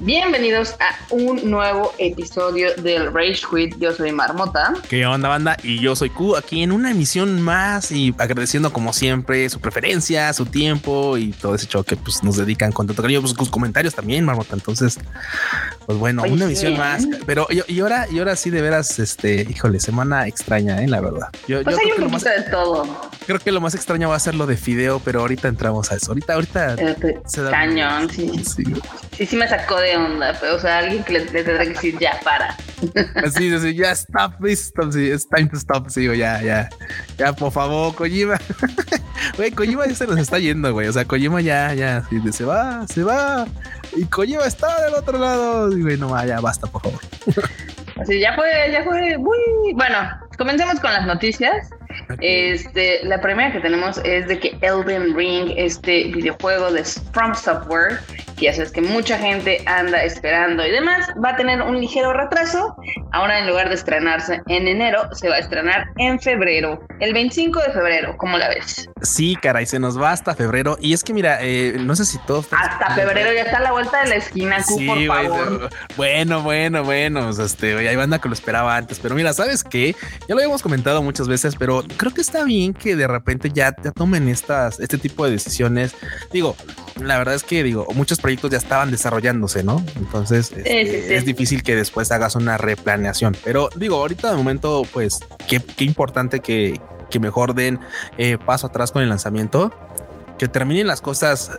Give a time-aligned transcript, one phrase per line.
[0.00, 3.76] Bienvenidos a un nuevo episodio del Rage Quit.
[3.78, 4.74] Yo soy Marmota.
[4.88, 5.56] ¿Qué onda, banda?
[5.62, 10.32] Y yo soy Q, aquí en una emisión más y agradeciendo como siempre su preferencia,
[10.32, 13.48] su tiempo y todo ese show que pues, nos dedican con tanto cariño, pues sus
[13.48, 14.54] comentarios también, Marmota.
[14.54, 14.98] Entonces,
[15.86, 17.06] pues bueno, una emisión más.
[17.26, 20.88] Pero y, ahora, y ahora sí, de veras, este, híjole, semana extraña, ¿eh?
[20.88, 21.28] la verdad.
[21.48, 23.10] Yo, pues hay un poquito de todo.
[23.26, 25.96] Creo que lo más extraño va a ser lo de Fideo, pero ahorita entramos a
[25.96, 26.12] eso.
[26.12, 26.76] Ahorita, ahorita.
[27.26, 28.42] se cañón, sí.
[28.44, 28.64] sí.
[29.16, 31.98] Sí, sí me sacó de onda, pero, o sea, alguien que le, tendrá que decir
[31.98, 32.56] ya para.
[33.36, 36.70] Sí, sí, ya stop, stop, sí, it's time to stop, sí, ya, ya,
[37.18, 38.40] ya, por favor, Kojima.
[39.36, 42.44] Güey, Kojima ya se nos está yendo, güey, o sea, Kojima ya, ya, sí, se
[42.44, 43.46] va, se va,
[43.96, 47.00] y Kojima está del otro lado, y güey, no, ya basta, por favor.
[48.00, 49.98] Así, ya fue, ya fue, muy, bueno,
[50.38, 51.70] comencemos con las noticias.
[52.20, 58.00] Este, la primera que tenemos es de que Elden Ring, este videojuego de From Software,
[58.42, 62.12] que ya sabes que mucha gente anda esperando y demás, va a tener un ligero
[62.12, 62.76] retraso.
[63.12, 67.60] Ahora en lugar de estrenarse en enero, se va a estrenar en febrero, el 25
[67.60, 68.88] de febrero, ¿cómo la ves?
[69.02, 70.76] Sí, caray, se nos va hasta febrero.
[70.80, 72.48] Y es que mira, eh, no sé si todos...
[72.50, 75.70] Hasta febrero ya está a la vuelta de la esquina, sí, por favor.
[75.96, 79.94] Bueno, bueno, bueno, este, hay banda que lo esperaba antes, pero mira, ¿sabes qué?
[80.28, 83.74] Ya lo habíamos comentado muchas veces, pero creo que está bien que de repente ya,
[83.82, 85.94] ya tomen estas, este tipo de decisiones.
[86.32, 86.56] Digo,
[87.00, 89.84] la verdad es que digo, muchos proyectos ya estaban desarrollándose, ¿no?
[89.96, 93.36] Entonces este, es difícil que después hagas una replaneación.
[93.44, 96.80] Pero digo, ahorita de momento, pues qué, qué importante que,
[97.10, 97.80] que mejor den
[98.18, 99.72] eh, paso atrás con el lanzamiento,
[100.38, 101.52] que terminen las cosas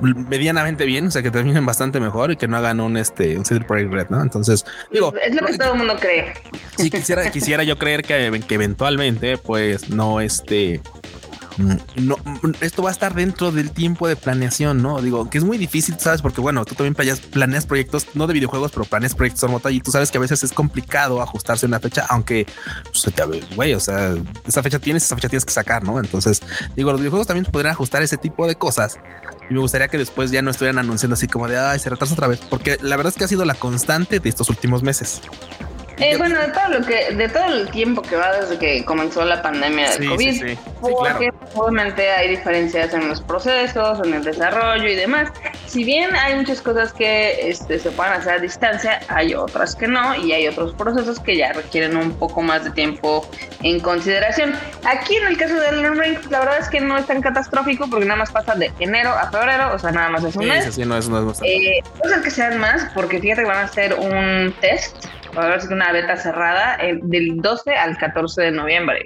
[0.00, 3.44] medianamente bien, o sea, que terminen bastante mejor y que no hagan un este un
[3.44, 4.20] CD Projekt Red, ¿no?
[4.20, 6.34] Entonces, digo, es lo que todo el mundo cree.
[6.76, 10.82] Si quisiera quisiera yo creer que, que eventualmente pues no este
[11.58, 12.16] no,
[12.60, 15.00] esto va a estar dentro del tiempo de planeación, ¿no?
[15.00, 16.22] Digo, que es muy difícil, ¿sabes?
[16.22, 19.90] Porque bueno, tú también planeas, proyectos, no de videojuegos, pero planeas proyectos en y tú
[19.90, 22.46] sabes que a veces es complicado ajustarse a una fecha, aunque,
[22.84, 24.14] pues, güey, o sea,
[24.46, 25.98] esa fecha tienes, esa fecha tienes que sacar, ¿no?
[25.98, 26.42] Entonces,
[26.74, 28.98] digo, los videojuegos también podrían ajustar ese tipo de cosas
[29.48, 32.14] y me gustaría que después ya no estuvieran anunciando así como de, ay, se retrasa
[32.14, 35.22] otra vez, porque la verdad es que ha sido la constante de estos últimos meses.
[35.98, 39.24] Eh, bueno, de todo lo que, de todo el tiempo que va desde que comenzó
[39.24, 44.94] la pandemia del COVID, porque obviamente hay diferencias en los procesos, en el desarrollo y
[44.94, 45.30] demás.
[45.66, 49.88] Si bien hay muchas cosas que este, se pueden hacer a distancia, hay otras que
[49.88, 53.26] no, y hay otros procesos que ya requieren un poco más de tiempo
[53.62, 54.54] en consideración.
[54.84, 58.04] Aquí en el caso del Ring, la verdad es que no es tan catastrófico porque
[58.04, 60.74] nada más pasa de enero a febrero, o sea, nada más es un mes.
[60.74, 61.82] Sí, no es, no es eh,
[62.22, 65.92] que sean más, porque fíjate que van a hacer un test va a haber una
[65.92, 69.04] beta cerrada eh, del 12 al 14 de noviembre.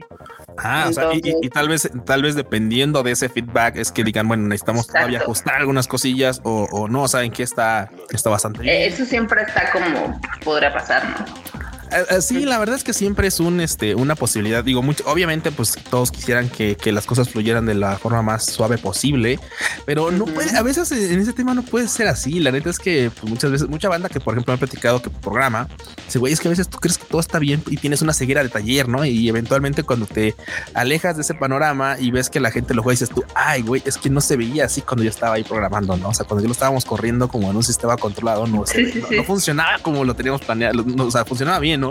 [0.58, 4.28] Ah, o sea, y, tal vez, tal vez dependiendo de ese feedback es que digan,
[4.28, 8.74] bueno, necesitamos todavía ajustar algunas cosillas o, o no, saben que está, está bastante bien.
[8.74, 11.69] Eh, eso siempre está como podría pasar, ¿no?
[11.92, 14.62] Eh, eh, sí, la verdad es que siempre es un, este, una posibilidad.
[14.62, 18.76] Digo, mucho, obviamente, pues todos quisieran que, las cosas fluyeran de la forma más suave
[18.76, 19.38] posible,
[19.86, 22.40] pero no puede, a veces en ese tema no puede ser así.
[22.40, 25.00] La neta es que pues, muchas veces, mucha banda que, por ejemplo, me ha platicado
[25.00, 25.68] que programa,
[26.06, 28.12] dice, güey, es que a veces tú crees que todo está bien y tienes una
[28.12, 29.04] ceguera de taller, ¿no?
[29.04, 30.34] Y eventualmente cuando te
[30.74, 33.82] alejas de ese panorama y ves que la gente lo juega, dices tú, ay, güey,
[33.84, 36.08] es que no se veía así cuando yo estaba ahí programando, ¿no?
[36.08, 39.78] O sea, cuando yo lo estábamos corriendo como en un sistema controlado, no, no, funcionaba
[39.78, 41.90] como lo teníamos planeado, o sea, funcionaba bien, ¿no?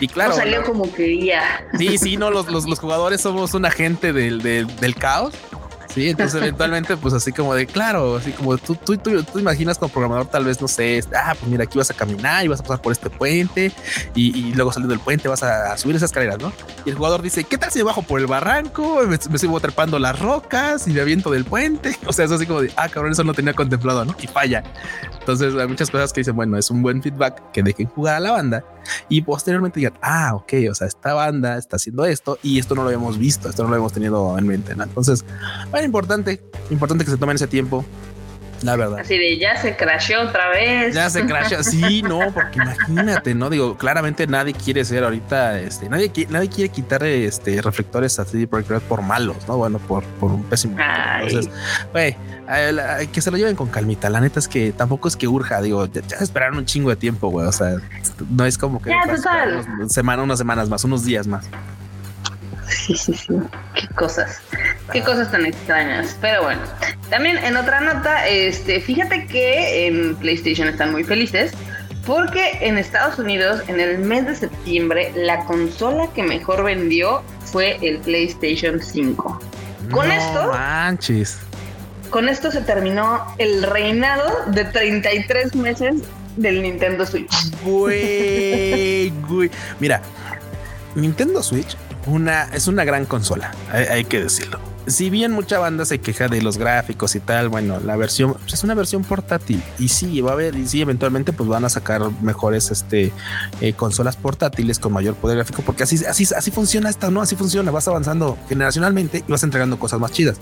[0.00, 0.34] Y claro.
[0.34, 1.66] salió como quería.
[1.78, 5.34] Sí, sí, no, los, los, los jugadores somos un agente del, del, del caos
[5.94, 9.78] Sí, entonces eventualmente, pues así como de claro, así como tú, tú, tú, tú imaginas
[9.78, 12.48] como programador, tal vez no sé, este, ah, pues mira, aquí vas a caminar y
[12.48, 13.72] vas a pasar por este puente
[14.14, 16.52] y, luego saliendo del puente vas a, subir esas escaleras, ¿no?
[16.86, 19.02] Y el jugador dice, ¿qué tal si bajo por el barranco?
[19.06, 21.96] Me, me sigo trepando las rocas y me aviento del puente.
[22.12, 24.14] O sea, eso así como de, ah, cabrón, eso no tenía contemplado, ¿no?
[24.20, 24.62] Y falla.
[25.18, 28.20] Entonces hay muchas cosas que dicen, bueno, es un buen feedback que dejen jugar a
[28.20, 28.64] la banda
[29.08, 32.82] y posteriormente digan, ah, ok, o sea, esta banda está haciendo esto y esto no
[32.82, 34.82] lo habíamos visto, esto no lo habíamos tenido en mente, ¿no?
[34.82, 35.24] Entonces,
[35.70, 37.84] bueno, importante, importante que se tomen ese tiempo.
[38.62, 39.00] La verdad.
[39.00, 40.94] Así de ya se crasheó otra vez.
[40.94, 41.62] Ya se crasheó.
[41.62, 43.50] Sí, no, porque imagínate, ¿no?
[43.50, 48.46] Digo, claramente nadie quiere ser ahorita, este, nadie, nadie quiere quitar este reflectores a CD
[48.46, 49.56] Projekt por malos, ¿no?
[49.56, 50.76] Bueno, por, por un pésimo.
[50.78, 51.50] Entonces,
[51.92, 52.16] güey,
[53.12, 54.08] que se lo lleven con calmita.
[54.10, 56.96] La neta es que tampoco es que urja, digo, ya, ya esperaron un chingo de
[56.96, 57.46] tiempo, güey.
[57.46, 57.76] O sea,
[58.30, 58.90] no es como que.
[58.90, 59.64] Ya, total.
[59.88, 61.46] semana, unas semanas más, unos días más.
[62.72, 63.34] Sí, sí, sí.
[63.74, 64.40] Qué cosas.
[64.92, 66.16] Qué cosas tan extrañas.
[66.20, 66.62] Pero bueno.
[67.10, 71.52] También en otra nota, este, fíjate que en PlayStation están muy felices.
[72.06, 77.78] Porque en Estados Unidos, en el mes de septiembre, la consola que mejor vendió fue
[77.82, 79.40] el PlayStation 5.
[79.90, 80.48] Con esto.
[80.52, 81.38] Manches.
[82.10, 86.02] con esto se terminó el reinado de 33 meses
[86.36, 87.30] del Nintendo Switch.
[87.62, 89.50] Güey, güey.
[89.78, 90.02] Mira,
[90.94, 91.76] Nintendo Switch
[92.06, 94.58] una, es una gran consola, hay, que decirlo.
[94.86, 98.54] Si bien mucha banda se queja de los gráficos y tal, bueno, la versión pues,
[98.54, 101.68] es una versión portátil y sí va a haber y sí eventualmente pues van a
[101.68, 103.12] sacar mejores este
[103.60, 107.36] eh, consolas portátiles con mayor poder gráfico porque así así así funciona esta, no así
[107.36, 110.38] funciona, vas avanzando generacionalmente y vas entregando cosas más chidas.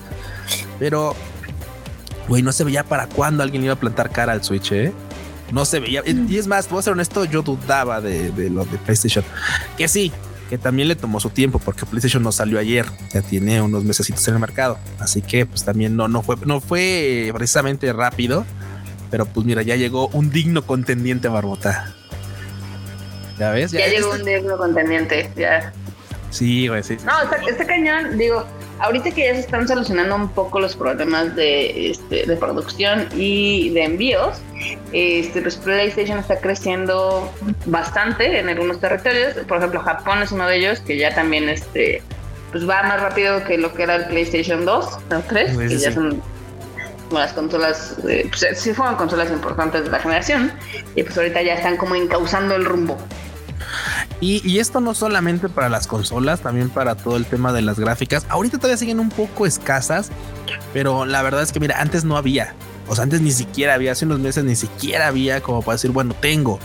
[0.79, 1.15] Pero
[2.29, 4.93] güey, no se veía para cuándo alguien iba a plantar cara al Switch, ¿eh?
[5.53, 6.03] No se veía.
[6.07, 9.25] Y es más, voy ser honesto, yo dudaba de lo de PlayStation.
[9.77, 10.13] Que sí,
[10.51, 14.11] que también le tomó su tiempo porque PlayStation no salió ayer, ya tiene unos meses
[14.27, 18.45] en el mercado, así que pues también no, no fue, no fue precisamente rápido,
[19.13, 21.95] pero pues mira, ya llegó un digno contendiente Barbota.
[23.39, 23.71] ¿Ya ves?
[23.71, 25.73] Ya, llegó un digno contendiente, ya.
[26.31, 26.97] Sí, güey, sí.
[27.05, 27.13] No,
[27.49, 28.45] este cañón, digo,
[28.81, 33.71] ahorita que ya se están solucionando un poco los problemas de, este, de producción y
[33.71, 34.39] de envíos,
[34.93, 37.31] este, pues PlayStation está creciendo
[37.67, 39.35] bastante en algunos territorios.
[39.47, 42.03] Por ejemplo, Japón es uno de ellos que ya también este,
[42.51, 45.93] pues va más rápido que lo que era el PlayStation 2 o 3, que ya
[45.93, 46.23] son
[47.13, 50.53] las consolas, eh, pues sí fueron consolas importantes de la generación
[50.95, 52.97] y pues ahorita ya están como encauzando el rumbo.
[54.21, 58.27] Y, esto no solamente para las consolas, también para todo el tema de las gráficas.
[58.29, 60.11] Ahorita todavía siguen un poco escasas,
[60.73, 62.55] pero la verdad es que mira, antes no había.
[62.87, 65.91] O sea, antes ni siquiera había, hace unos meses ni siquiera había como para decir,
[65.91, 66.59] bueno, tengo.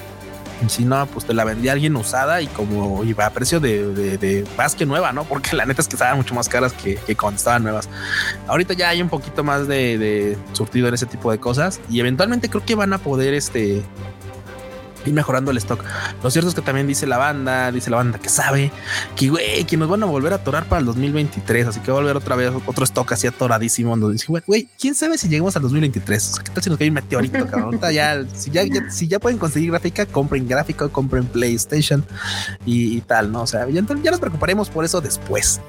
[0.68, 4.76] si no, pues te la vendía alguien usada y como iba a precio de, más
[4.76, 5.24] que nueva, ¿no?
[5.24, 7.88] Porque la neta es que estaban mucho más caras que, cuando estaban nuevas.
[8.48, 12.02] Ahorita ya hay un poquito más de, de surtido en ese tipo de cosas y
[12.02, 13.84] eventualmente creo que van a poder este
[15.10, 15.84] ir mejorando el stock.
[16.24, 18.72] Lo cierto es que también dice la banda, dice la banda que sabe
[19.16, 21.68] que, güey, que nos van a volver a atorar para el 2023.
[21.68, 23.96] Así que va a volver otra vez otro stock así atoradísimo.
[23.96, 26.40] Donde dice, güey, quién sabe si llegamos al 2023.
[26.44, 27.80] ¿Qué tal si nos cae un meteorito, cabrón?
[27.94, 32.06] ya, si ya, si ya pueden conseguir gráfica, compren gráfica, compren PlayStation
[32.66, 33.44] y, tal, ¿no?
[33.44, 35.62] O sea, ya, ya nos preocuparemos por eso después.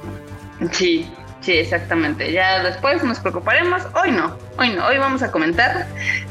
[0.73, 1.06] Sí,
[1.46, 2.32] Sí, exactamente.
[2.32, 3.81] Ya después nos preocuparemos.
[3.94, 4.84] Hoy no, hoy no.
[4.84, 5.87] Hoy vamos a comentar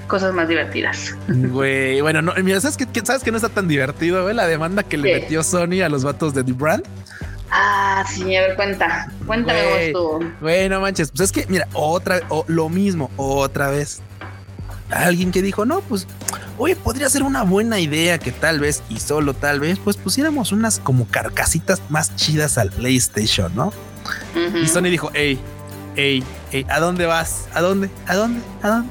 [0.07, 1.15] cosas más divertidas.
[1.29, 4.35] Güey, bueno, no, mira, ¿sabes que, ¿sabes que no está tan divertido, güey?
[4.35, 6.83] La demanda que le metió Sony a los vatos de The Brand.
[7.49, 9.09] Ah, sí, a ver, cuenta.
[9.25, 10.33] Cuéntame vos tú.
[10.41, 11.11] Güey, no manches.
[11.11, 14.01] Pues es que, mira, otra, o lo mismo, otra vez.
[14.89, 16.07] Alguien que dijo, no, pues,
[16.57, 20.51] oye, podría ser una buena idea que tal vez, y solo tal vez, pues pusiéramos
[20.51, 23.71] unas como carcasitas más chidas al PlayStation, ¿no?
[24.61, 25.39] Y Sony dijo, hey,
[25.95, 27.47] hey, hey, ¿a dónde vas?
[27.53, 27.89] ¿A dónde?
[28.07, 28.41] ¿A dónde?
[28.61, 28.89] ¿A dónde?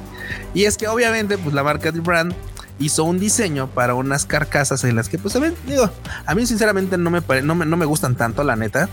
[0.54, 2.34] Y es que obviamente, pues la marca de brand
[2.78, 5.90] hizo un diseño para unas carcasas en las que, pues, a ver, digo,
[6.26, 8.88] a mí sinceramente no me, no me, no me gustan tanto, la neta.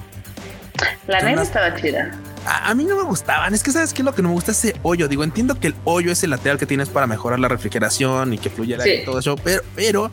[1.07, 2.11] La neta estaba chida.
[2.45, 3.53] A, mí no me gustaban.
[3.53, 5.07] Es que sabes qué es lo que no me gusta ese hoyo.
[5.07, 8.37] Digo, entiendo que el hoyo es el lateral que tienes para mejorar la refrigeración y
[8.37, 10.11] que fluya el aire y todo eso, pero, pero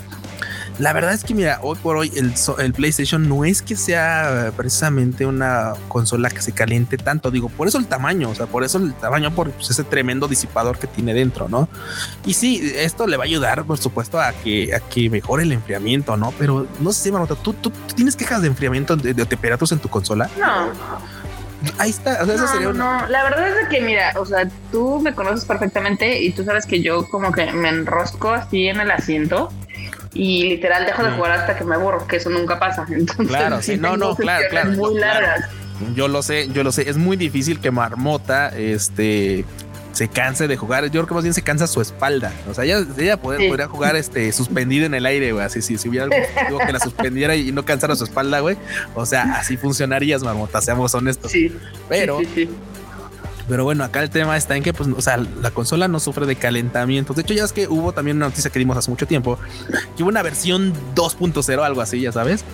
[0.78, 5.26] la verdad es que mira, hoy por hoy el, PlayStation no es que sea precisamente
[5.26, 8.78] una consola que se caliente tanto, digo, por eso el tamaño, o sea, por eso
[8.78, 11.68] el tamaño, por pues, ese tremendo disipador que tiene dentro, ¿no?
[12.24, 15.52] Y sí, esto le va a ayudar, por supuesto, a que, a que mejore el
[15.52, 16.32] enfriamiento, ¿no?
[16.38, 20.30] Pero no sé, Marota, ¿tú, tú, tienes quejas de enfriamiento de, temperaturas en tu consola?
[20.38, 20.68] No.
[21.78, 22.24] Ahí está.
[22.24, 26.44] no, no, la verdad es que mira, o sea, tú me conoces perfectamente y tú
[26.44, 29.50] sabes que yo como que me enrosco así en el asiento
[30.18, 31.16] y literal dejo de mm.
[31.16, 32.84] jugar hasta que me aburro, que eso nunca pasa.
[32.90, 34.70] Entonces, claro, sí, no, no, claro, claro.
[34.72, 35.48] Muy largas.
[35.94, 36.90] Yo lo sé, yo lo sé.
[36.90, 39.44] Es muy difícil que Marmota este
[39.92, 40.84] se canse de jugar.
[40.86, 42.32] Yo creo que más bien se cansa su espalda.
[42.50, 45.44] O sea, ella, ella podría jugar este suspendida en el aire, güey.
[45.44, 46.08] Así, si, si hubiera
[46.46, 48.56] algo que la suspendiera y no cansara su espalda, güey.
[48.96, 51.30] O sea, así funcionarías, Marmota, seamos honestos.
[51.30, 51.56] Sí.
[51.88, 52.50] Pero sí,
[53.48, 56.26] pero bueno, acá el tema está en que, pues, o sea, la consola no sufre
[56.26, 57.14] de calentamiento.
[57.14, 59.38] De hecho, ya es que hubo también una noticia que dimos hace mucho tiempo,
[59.96, 62.44] que hubo una versión 2.0, algo así, ya sabes,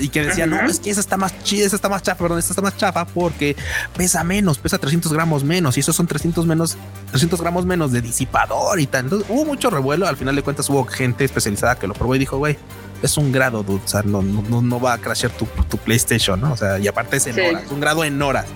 [0.00, 2.38] y que decía, no, es que esa está más chida, esa está más chafa, perdón,
[2.38, 3.56] esta está más chafa porque
[3.96, 6.76] pesa menos, pesa 300 gramos menos, y esos son 300 menos,
[7.10, 9.04] 300 gramos menos de disipador y tal.
[9.04, 10.06] Entonces hubo mucho revuelo.
[10.06, 12.56] Al final de cuentas, hubo gente especializada que lo probó y dijo, güey,
[13.02, 16.40] es un grado, dude, o sea, no, no, no va a crashear tu, tu, PlayStation,
[16.40, 16.52] ¿no?
[16.52, 18.46] O sea, y aparte es en horas, un grado en horas.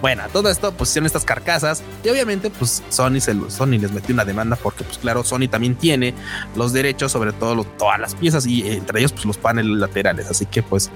[0.00, 4.24] Bueno, todo esto pusieron estas carcasas y obviamente pues Sony, se, Sony les metió una
[4.24, 6.14] demanda porque pues claro, Sony también tiene
[6.54, 10.28] los derechos sobre todo todas las piezas y entre ellos pues los paneles laterales.
[10.30, 10.90] Así que pues,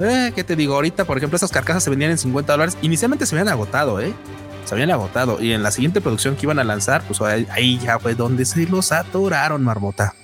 [0.00, 0.74] eh, ¿qué te digo?
[0.74, 2.76] Ahorita, por ejemplo, esas carcasas se vendían en 50 dólares.
[2.82, 4.12] Inicialmente se habían agotado, ¿eh?
[4.64, 7.98] Se habían agotado y en la siguiente producción que iban a lanzar, pues ahí, ya
[7.98, 10.14] fue donde se los atoraron, marmota.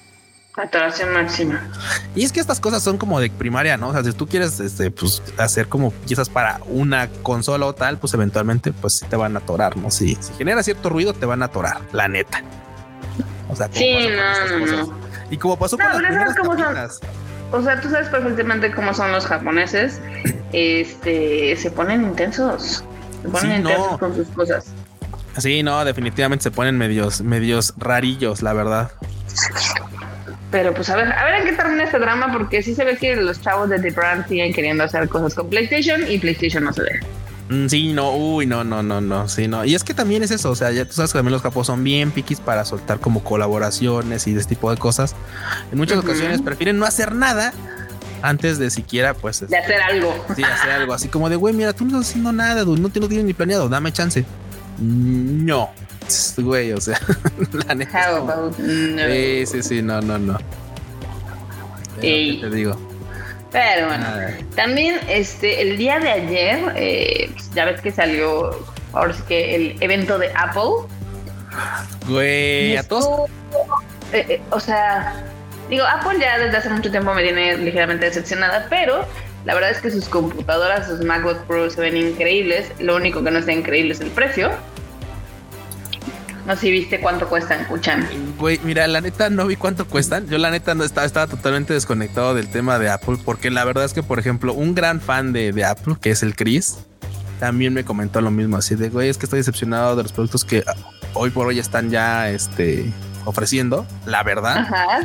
[0.60, 1.70] Saturación máxima.
[2.14, 3.88] Y es que estas cosas son como de primaria, ¿no?
[3.88, 7.98] O sea, si tú quieres este, pues, hacer como piezas para una consola o tal,
[7.98, 9.90] pues eventualmente pues te van a atorar, ¿no?
[9.90, 12.42] Si, si genera cierto ruido, te van a atorar, la neta.
[13.48, 14.98] O sea, sí, no, no,
[15.30, 16.76] Y como pasó con las cómo son.
[17.52, 20.00] O sea, tú sabes perfectamente cómo son los japoneses.
[20.52, 22.82] Este, se ponen intensos.
[23.22, 24.66] Se ponen intensos con sus cosas.
[25.38, 28.90] Sí, no, definitivamente se ponen medios, medios rarillos, la verdad.
[30.50, 32.96] Pero pues a ver, a ver en qué termina este drama, porque sí se ve
[32.96, 36.72] que los chavos de The Brand siguen queriendo hacer cosas con PlayStation y PlayStation no
[36.72, 37.00] se ve.
[37.50, 39.64] Mm, sí, no, uy, no, no, no, no, sí, no.
[39.64, 41.66] Y es que también es eso, o sea, ya tú sabes que también los capos
[41.66, 45.14] son bien piquis para soltar como colaboraciones y de este tipo de cosas.
[45.70, 47.52] En muchas ocasiones prefieren no hacer nada
[48.22, 49.48] antes de siquiera, pues.
[49.48, 50.14] De hacer algo.
[50.36, 50.94] Sí, hacer algo.
[50.94, 53.34] Así como de, güey, mira, tú no estás haciendo nada, no te lo tienes ni
[53.34, 54.24] planeado, dame chance.
[54.78, 55.70] No,
[56.38, 56.98] güey, o sea,
[57.66, 58.20] la neta.
[58.56, 60.38] Sí, sí, sí, no, no, no.
[62.00, 62.76] te digo.
[63.52, 64.06] Pero bueno,
[64.54, 69.82] también este el día de ayer, eh, ya ves que salió ahora sí que el
[69.82, 70.86] evento de Apple.
[72.06, 73.28] Güey, a todos.
[74.12, 75.24] Eh, eh, o sea,
[75.68, 79.04] digo, Apple ya desde hace mucho tiempo me tiene ligeramente decepcionada, pero
[79.44, 82.72] la verdad es que sus computadoras, sus MacBook Pro se ven increíbles.
[82.78, 84.50] Lo único que no está increíble es el precio.
[86.46, 88.06] No sé si viste cuánto cuestan, escuchan.
[88.38, 90.26] Güey, mira, la neta no vi cuánto cuestan.
[90.28, 93.84] Yo la neta no estaba, estaba totalmente desconectado del tema de Apple, porque la verdad
[93.84, 96.78] es que, por ejemplo, un gran fan de, Apple, que es el Chris,
[97.38, 100.44] también me comentó lo mismo, así de, güey, es que estoy decepcionado de los productos
[100.44, 100.64] que
[101.14, 102.90] hoy por hoy están ya este,
[103.24, 104.58] ofreciendo, la verdad.
[104.58, 105.00] Ajá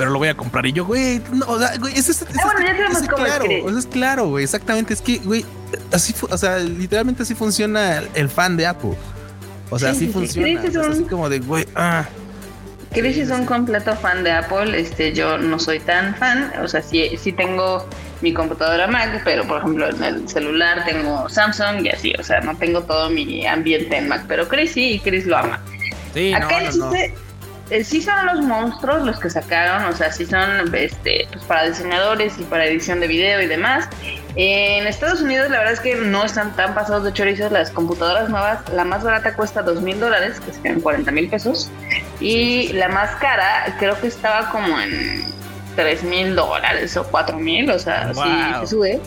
[0.00, 0.64] pero lo voy a comprar.
[0.64, 3.78] Y yo, güey, no, o sea, güey, eso, es, ah, bueno, ya tenemos claro, eso
[3.78, 4.94] es claro, güey, exactamente.
[4.94, 5.44] Es que, güey,
[5.92, 8.96] así, o sea, literalmente así funciona el fan de Apple.
[9.70, 10.62] O sea, así funciona.
[10.62, 12.06] es así como de, güey, ah.
[12.92, 16.82] Chris es un completo fan de Apple, este, yo no soy tan fan, o sea,
[16.82, 17.86] sí, sí tengo
[18.20, 22.40] mi computadora Mac, pero por ejemplo en el celular tengo Samsung y así, o sea,
[22.40, 25.60] no tengo todo mi ambiente en Mac, pero Chris sí y Chris lo ama.
[26.12, 26.92] Sí, Acá no, no,
[27.84, 32.38] sí son los monstruos los que sacaron, o sea, sí son este, pues para diseñadores
[32.38, 33.88] y para edición de video y demás.
[34.36, 38.28] En Estados Unidos la verdad es que no están tan pasados de chorizos las computadoras
[38.28, 38.68] nuevas.
[38.72, 41.70] La más barata cuesta dos mil dólares, que serían 40 mil pesos.
[42.20, 45.24] Y la más cara creo que estaba como en
[45.76, 48.20] tres mil dólares o cuatro mil, o sea, sí
[48.60, 49.00] se sube.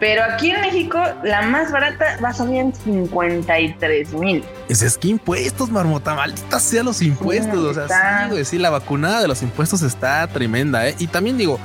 [0.00, 4.44] Pero aquí en México, la más barata va a salir en 53 mil.
[4.68, 7.76] Es que impuestos, marmota, maldita sea los impuestos.
[7.76, 10.88] o sea, sí, sí, la vacunada de los impuestos está tremenda.
[10.88, 10.94] ¿eh?
[10.98, 11.58] Y también digo,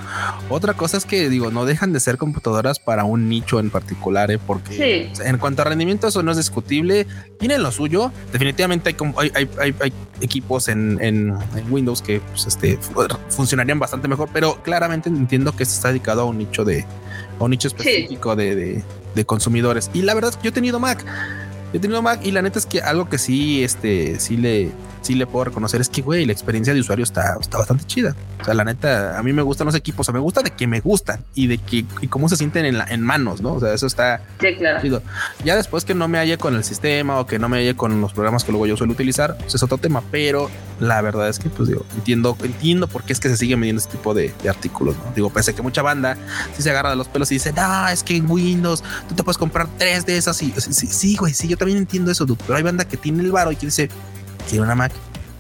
[0.50, 4.32] otra cosa es que digo, no dejan de ser computadoras para un nicho en particular,
[4.32, 4.40] ¿eh?
[4.40, 7.06] porque en cuanto a rendimiento, eso no es discutible.
[7.40, 8.12] Tienen lo suyo.
[8.32, 11.34] Definitivamente hay, hay, hay, hay equipos en, en,
[11.70, 12.80] Windows que pues, este,
[13.30, 16.86] funcionarían bastante mejor, pero claramente entiendo que esto está dedicado a un nicho de
[17.40, 18.84] un nicho específico de,
[19.16, 19.90] de, consumidores.
[19.94, 21.06] Y la verdad es que yo he tenido Mac.
[21.74, 25.16] He tenido Mac y la neta es que algo que sí, este, sí le, sí
[25.16, 28.16] le puedo reconocer es que, güey, la experiencia de usuario está, está bastante chida.
[28.42, 30.52] O sea, la neta, a mí me gustan los equipos, o sea, me gusta de
[30.52, 33.54] que me gustan y de que y cómo se sienten en, la, en manos, ¿no?
[33.54, 34.22] O sea, eso está
[34.82, 35.02] chido.
[35.44, 38.02] Ya después que no me halle con el sistema o que no me halle con
[38.02, 40.50] los programas que luego yo suelo utilizar, pues es otro tema, pero
[40.80, 43.82] la verdad es que, pues digo, entiendo, entiendo por qué es que se sigue midiendo
[43.82, 45.12] este tipo de, artículos, ¿no?
[45.16, 46.18] Digo, pese que mucha banda
[46.56, 49.24] sí se agarra de los pelos y dice, no, es que en Windows tú te
[49.24, 52.58] puedes comprar tres de esas y sí, sí, güey, sí, yo también entiendo eso, pero
[52.58, 53.90] hay banda que tiene el varo y que dice,
[54.50, 54.92] quiero una Mac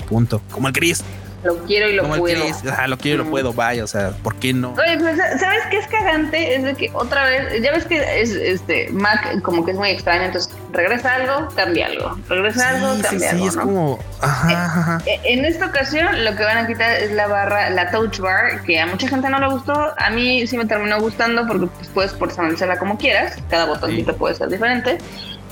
[0.08, 0.42] punto.
[0.51, 1.03] Como el Chris.
[1.44, 2.36] Lo quiero y lo Como puedo.
[2.38, 4.72] El Chris, lo quiero y lo puedo, vaya, o sea, ¿por qué no?
[4.72, 6.56] Oye, pues, ¿sabes qué es cagante?
[6.56, 9.89] Es de que otra vez, ya ves que es este Mac como que es muy
[9.89, 13.42] extraño, entonces regresa algo, cambia algo, regresa algo, cambia algo.
[13.44, 17.12] Sí, es como, ajá, eh, eh, En esta ocasión lo que van a quitar es
[17.12, 20.58] la barra, la touch bar, que a mucha gente no le gustó, a mí sí
[20.58, 24.98] me terminó gustando porque pues, puedes personalizarla como quieras, cada botoncito puede ser diferente.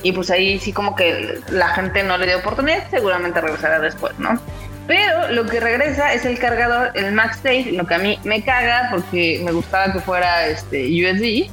[0.03, 4.17] Y pues ahí sí como que la gente no le dio oportunidad, seguramente regresará después,
[4.19, 4.39] ¿no?
[4.87, 8.89] Pero lo que regresa es el cargador, el MagSafe, lo que a mí me caga
[8.91, 11.49] porque me gustaba que fuera este USB.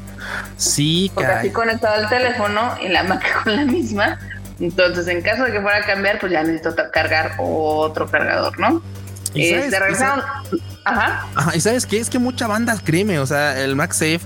[0.56, 4.18] Sí, Porque así conectado al teléfono y la Mac con la misma.
[4.60, 8.82] Entonces, en caso de que fuera a cambiar, pues ya necesito cargar otro cargador, ¿no?
[9.34, 10.24] ¿Y sabes, este, regresaron.
[10.84, 11.26] Ajá.
[11.34, 11.56] Ajá.
[11.56, 11.98] Y sabes qué?
[11.98, 14.20] Es que mucha banda créeme, o sea, el MagSafe,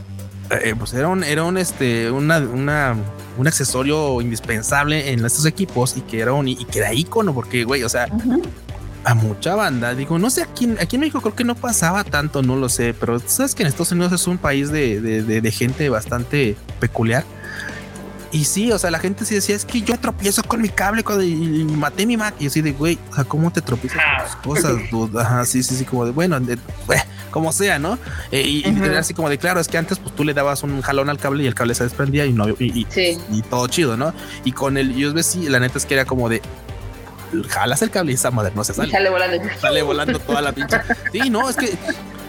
[0.51, 2.97] eh, pues era un, era un, este, una, una
[3.39, 7.65] un accesorio indispensable en estos equipos y que era un y que era icono, porque
[7.65, 8.09] güey, o sea,
[9.05, 12.43] a mucha banda, digo, no sé, aquí, aquí en México creo que no pasaba tanto,
[12.43, 15.89] no lo sé, pero sabes que en Estados Unidos es un país de, de, gente
[15.89, 17.25] bastante peculiar.
[18.33, 21.05] Y sí, o sea, la gente sí decía, es que yo tropiezo con mi cable
[21.05, 22.35] cuando, y, maté mi Mac.
[22.41, 24.01] Y así de, güey, o sea, ¿cómo te tropiezas
[24.43, 25.17] con tus cosas?
[25.25, 26.41] Ajá, sí, sí, sí, como de, bueno,
[27.31, 27.99] como sea, ¿no?
[28.31, 30.81] Eh, y, era así como de, claro, es que antes pues tú le dabas un
[30.81, 34.15] jalón al cable y el cable se desprendía y no, y, y todo chido, ¿no?
[34.45, 36.41] Y con el USB sí, la neta es que era como de,
[37.49, 38.91] jalas el cable y esa madre no se sale.
[38.91, 39.49] Sale volando.
[39.61, 40.79] Sale volando toda la pinche.
[41.13, 41.77] Sí, no, es que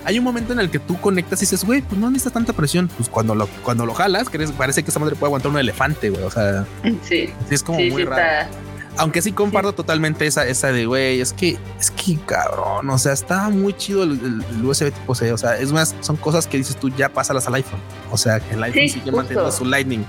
[0.05, 2.53] hay un momento en el que tú conectas y dices, güey, pues no necesitas tanta
[2.53, 2.89] presión.
[2.97, 6.09] Pues cuando lo, cuando lo jalas, crees, parece que esa madre puede aguantar un elefante,
[6.09, 6.23] güey.
[6.23, 6.65] O sea,
[7.03, 8.49] sí, sí es como muy raro.
[8.97, 13.13] Aunque sí comparto totalmente esa, esa de güey, es que, es que cabrón, o sea,
[13.13, 15.31] está muy chido el, USB tipo C.
[15.31, 17.79] O sea, es más, son cosas que dices tú ya pásalas al iPhone.
[18.11, 20.05] O sea, que el iPhone sigue manteniendo su Lightning.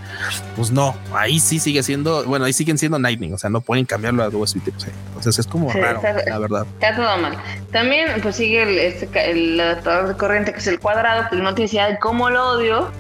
[0.57, 3.33] Pues no, ahí sí sigue siendo, bueno, ahí siguen siendo Lightning.
[3.33, 4.91] O sea, no pueden cambiarlo a USB tipo C.
[5.09, 6.67] Entonces es como raro, la verdad.
[6.81, 7.37] Está todo mal.
[7.73, 11.55] También, pues sigue el, este, el adaptador de corriente que es el cuadrado, que no
[11.55, 12.91] te decía cómo lo odio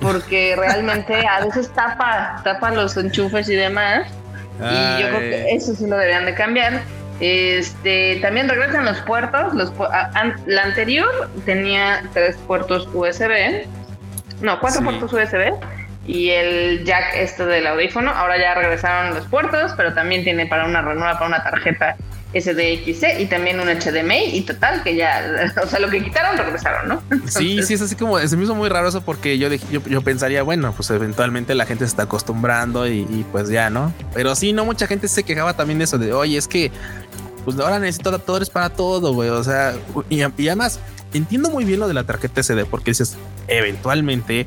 [0.00, 4.08] porque realmente a veces tapa, tapa los enchufes y demás.
[4.60, 6.80] Y yo creo que eso sí lo deberían de cambiar.
[7.20, 9.54] Este, también regresan los puertos.
[9.54, 9.72] Los,
[10.46, 13.66] la anterior tenía tres puertos USB.
[14.40, 15.52] No, cuatro puertos USB.
[16.06, 18.10] Y el jack este del audífono.
[18.10, 21.96] Ahora ya regresaron los puertos, pero también tiene para una renueva para una tarjeta
[22.34, 26.88] SDXC y también un HDMI y total que ya, o sea, lo que quitaron regresaron,
[26.88, 27.02] ¿no?
[27.26, 30.02] sí, sí, es así como, se me hizo muy raro eso porque yo, yo, yo,
[30.02, 33.92] pensaría, bueno, pues eventualmente la gente se está acostumbrando y, pues ya, ¿no?
[34.14, 36.70] Pero sí, no, mucha gente se quejaba también de eso, de, oye, es que,
[37.44, 39.74] pues ahora necesito adaptadores para todo, güey, o sea,
[40.08, 40.80] y, y además,
[41.12, 43.16] entiendo muy bien lo de la tarjeta SD porque dices,
[43.48, 44.46] eventualmente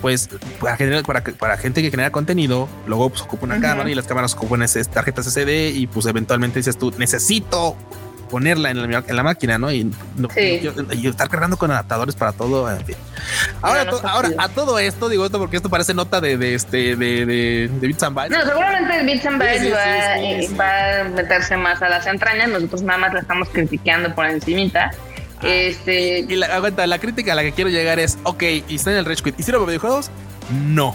[0.00, 0.28] pues
[0.60, 4.06] para, generar, para, para gente que genera contenido, luego pues, ocupa una cámara y las
[4.06, 7.76] cámaras ocupan esas tarjetas SD y pues eventualmente dices tú, necesito
[8.30, 9.70] ponerla en la, en la máquina, ¿no?
[9.72, 9.92] Y,
[11.04, 12.70] estar cargando con adaptadores para todo.
[12.70, 12.96] En fin.
[13.60, 17.26] Ahora, ahora a todo esto, digo esto porque esto parece nota de, de este de,
[17.26, 18.38] de, de Bits and Bytes.
[18.38, 22.48] No, seguramente Bits and Bytes va, va, a meterse más a las entrañas.
[22.48, 24.92] Nosotros nada más la estamos criticando por encimita.
[25.42, 26.20] Este.
[26.20, 28.98] Y la, aguanta, la crítica a la que quiero llegar es: ok, y está en
[28.98, 29.40] el Rage Quit.
[29.40, 30.10] ¿Y sirve para videojuegos?
[30.66, 30.94] No.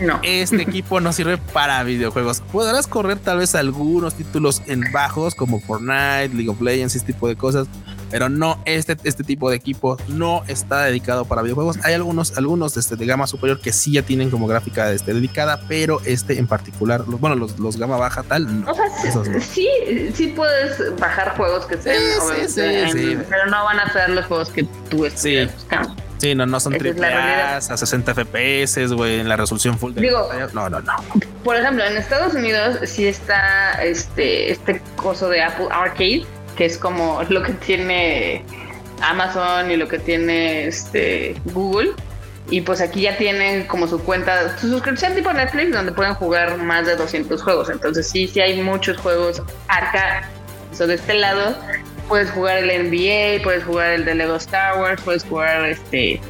[0.00, 0.20] No.
[0.22, 2.42] Este equipo no sirve para videojuegos.
[2.52, 7.28] Podrás correr tal vez algunos títulos en bajos como Fortnite, League of Legends, ese tipo
[7.28, 7.66] de cosas
[8.10, 11.78] pero no este, este tipo de equipo no está dedicado para videojuegos.
[11.84, 15.60] Hay algunos, algunos este, de gama superior que sí ya tienen como gráfica este, dedicada,
[15.68, 18.70] pero este en particular, los, bueno, los, los gama baja tal, no.
[18.70, 19.68] O sea, sí,
[20.14, 22.02] sí, puedes bajar juegos que sean,
[23.28, 26.06] pero no van a ser los juegos que tú estás buscando.
[26.18, 29.92] Sí, no, no son triple a 60 FPS, güey, en la resolución full.
[29.94, 30.92] Digo, no, no, no.
[31.44, 36.24] Por ejemplo, en Estados Unidos sí está este, este coso de Apple Arcade,
[36.56, 38.44] que es como lo que tiene
[39.02, 41.92] Amazon y lo que tiene este Google.
[42.48, 46.58] Y pues aquí ya tienen como su cuenta, su suscripción tipo Netflix, donde pueden jugar
[46.58, 47.70] más de 200 juegos.
[47.70, 50.28] Entonces sí, sí hay muchos juegos acá.
[50.72, 51.56] So, de este lado
[52.08, 56.20] puedes jugar el NBA, puedes jugar el de Lego Star Wars, puedes jugar este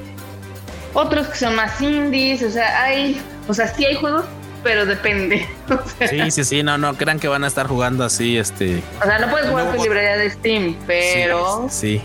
[0.95, 2.43] otros que son más indies.
[2.43, 4.25] O sea, hay, o sea, sí hay juegos
[4.67, 5.47] pero depende.
[6.11, 8.83] sí, sí, sí, no, no crean que van a estar jugando así, este.
[9.01, 11.69] O sea, no puedes jugar tu librería de Steam, pero.
[11.71, 12.03] Sí.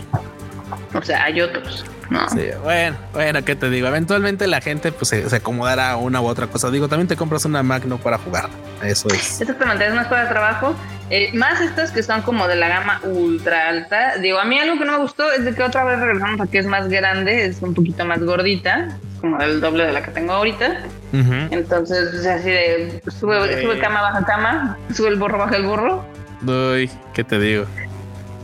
[0.94, 1.84] O sea, hay otros.
[2.08, 2.28] No.
[2.28, 3.88] Sí, bueno, bueno, ¿qué te digo?
[3.88, 6.70] Eventualmente la gente pues se, acomodará a una u otra cosa.
[6.70, 8.48] Digo, también te compras una Mac no para jugar.
[8.80, 9.40] Eso es.
[9.40, 10.76] Exactamente, es más para trabajo.
[11.10, 14.18] Eh, más estas que son como de la gama ultra alta.
[14.18, 16.46] Digo, a mí algo que no me gustó es de que otra vez regresamos a
[16.46, 20.10] que es más grande, es un poquito más gordita como el doble de la que
[20.10, 20.82] tengo ahorita.
[21.12, 26.04] Entonces, así de sube, sube cama, baja cama, sube el burro, baja el burro.
[26.46, 27.64] Uy, ¿qué te digo?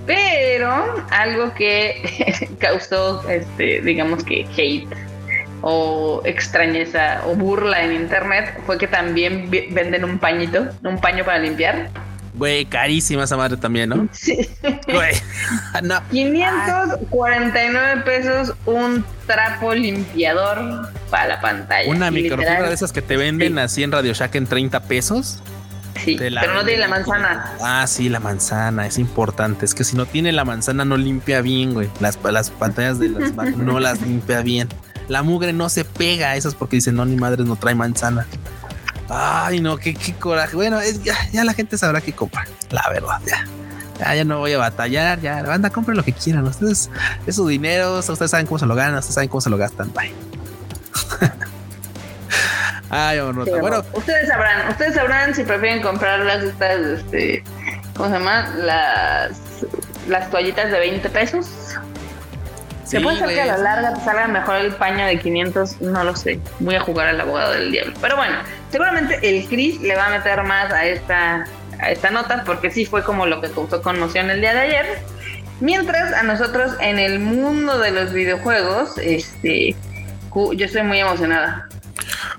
[0.06, 4.88] Pero algo que causó, este, digamos que hate
[5.60, 11.40] o extrañeza o burla en internet fue que también venden un pañito, un paño para
[11.40, 11.90] limpiar.
[12.38, 14.08] Güey, carísima esa madre también, ¿no?
[14.12, 14.48] Sí.
[14.86, 15.14] Güey.
[15.82, 16.00] no.
[16.10, 21.90] 549 pesos un trapo limpiador para la pantalla.
[21.90, 25.42] Una microfibra de esas que te venden así en Radio Shack en 30 pesos.
[26.04, 27.54] Sí, pero no tiene la manzana.
[27.60, 29.64] Ah, sí, la manzana es importante.
[29.64, 31.88] Es que si no tiene la manzana, no limpia bien, güey.
[31.98, 34.68] Las, las pantallas de las no las limpia bien.
[35.08, 38.26] La mugre no se pega a esas porque dicen, no, ni madre, no trae manzana.
[39.08, 40.54] Ay, no, qué, coraje.
[40.54, 40.78] Bueno,
[41.32, 42.46] ya, la gente sabrá qué comprar.
[42.70, 43.44] La verdad, ya.
[44.14, 45.20] Ya, no voy a batallar.
[45.20, 46.46] Ya, la banda, compren lo que quieran.
[46.46, 46.90] Ustedes,
[47.26, 47.98] es su dinero.
[47.98, 48.96] Ustedes saben cómo se lo ganan.
[48.98, 49.92] Ustedes saben cómo se lo gastan.
[49.92, 50.12] Bye.
[52.90, 54.68] Ay, bueno, bueno, ustedes sabrán.
[54.70, 57.44] Ustedes sabrán si prefieren comprar las estas, este,
[57.94, 58.48] ¿cómo se llama?
[58.56, 59.38] Las,
[60.08, 61.48] las toallitas de 20 pesos
[62.88, 66.04] se puede ser que a la larga te salga mejor el paño de 500, no
[66.04, 66.40] lo sé.
[66.58, 67.92] Voy a jugar al abogado del diablo.
[68.00, 68.36] Pero bueno,
[68.72, 71.46] seguramente el Chris le va a meter más a esta,
[71.78, 74.98] a esta nota porque sí fue como lo que causó conmoción el día de ayer.
[75.60, 79.76] Mientras a nosotros en el mundo de los videojuegos, este,
[80.34, 81.68] yo estoy muy emocionada.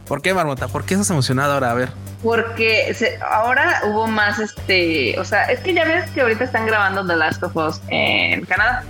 [0.08, 0.68] ¿Por qué, Marmota?
[0.68, 1.72] ¿Por qué estás emocionada ahora?
[1.72, 1.90] A ver.
[2.24, 2.96] Porque
[3.30, 7.16] ahora hubo más, este, o sea, es que ya ves que ahorita están grabando The
[7.16, 8.84] Last of Us en Canadá.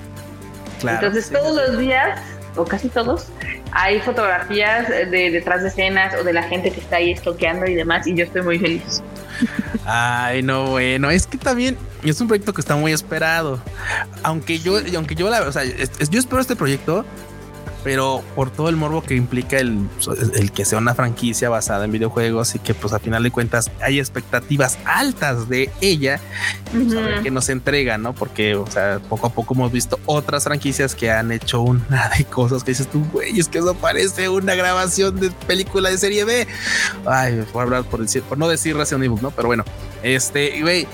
[0.82, 2.20] Entonces todos los días,
[2.56, 3.28] o casi todos,
[3.72, 7.76] hay fotografías de detrás de escenas o de la gente que está ahí estoqueando y
[7.76, 9.02] demás, y yo estoy muy feliz.
[9.86, 13.62] Ay, no, bueno, es que también es un proyecto que está muy esperado.
[14.24, 17.06] Aunque yo, aunque yo la, o sea, yo espero este proyecto
[17.84, 19.88] pero por todo el morbo que implica el,
[20.36, 23.72] el, que sea una franquicia basada en videojuegos y que pues a final de cuentas
[23.82, 26.20] hay expectativas altas de ella,
[26.72, 28.14] pues, que nos entrega, ¿no?
[28.14, 32.26] Porque, o sea, poco a poco hemos visto otras franquicias que han hecho una de
[32.26, 36.26] cosas que dices tú, güey, es que eso parece una grabación de película de serie
[36.26, 36.48] B.
[37.06, 39.32] Ay, por hablar, por decir, por no decir Resident Evil, ¿no?
[39.32, 39.64] Pero bueno,
[40.04, 40.86] este, güey,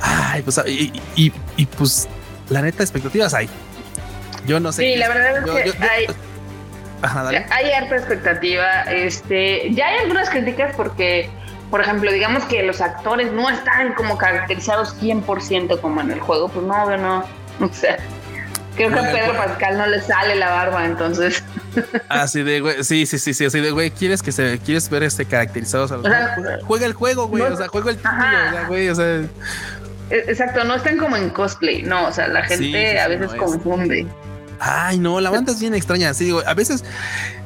[0.00, 2.08] ay, pues, y, y, y pues
[2.48, 3.48] la neta, expectativas hay
[4.46, 4.82] yo no sé.
[4.82, 6.06] Sí, la verdad es que hay,
[7.50, 8.82] hay harta expectativa.
[8.82, 11.30] Este, ya hay algunas críticas porque,
[11.70, 16.48] por ejemplo, digamos que los actores no están como caracterizados 100% como en el juego.
[16.48, 17.24] Pues no, no.
[17.60, 17.98] O sea,
[18.74, 21.44] creo que a Pedro Pascal no le sale la barba, entonces.
[22.08, 25.02] Así de güey, sí, sí, sí, sí, así de güey, quieres que se quieres ver
[25.02, 25.98] este caracterizado, o sea,
[26.64, 29.20] juega, el juego, güey, o sea, juega el título, o sea, güey, o sea,
[30.10, 34.06] Exacto, no están como en cosplay, no, o sea, la gente a veces confunde.
[34.60, 36.10] Ay, no, la banda es bien extraña.
[36.10, 36.84] Así digo, a veces,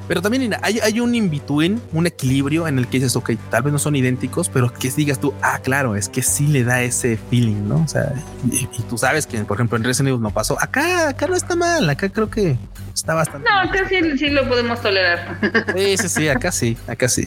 [0.06, 3.72] pero también hay, hay un in-between, un equilibrio en el que dices, ok, tal vez
[3.72, 7.18] no son idénticos, pero que digas tú, ah, claro, es que sí le da ese
[7.30, 7.82] feeling, ¿no?
[7.82, 8.12] O sea,
[8.50, 10.60] y, tú sabes que, por ejemplo, en Resident Evil no pasó.
[10.60, 12.58] Acá, acá no está mal, acá creo que
[12.92, 13.48] está bastante.
[13.48, 15.38] No, acá sí, sí lo podemos tolerar.
[15.74, 17.24] Sí, sí, sí, acá sí, acá sí.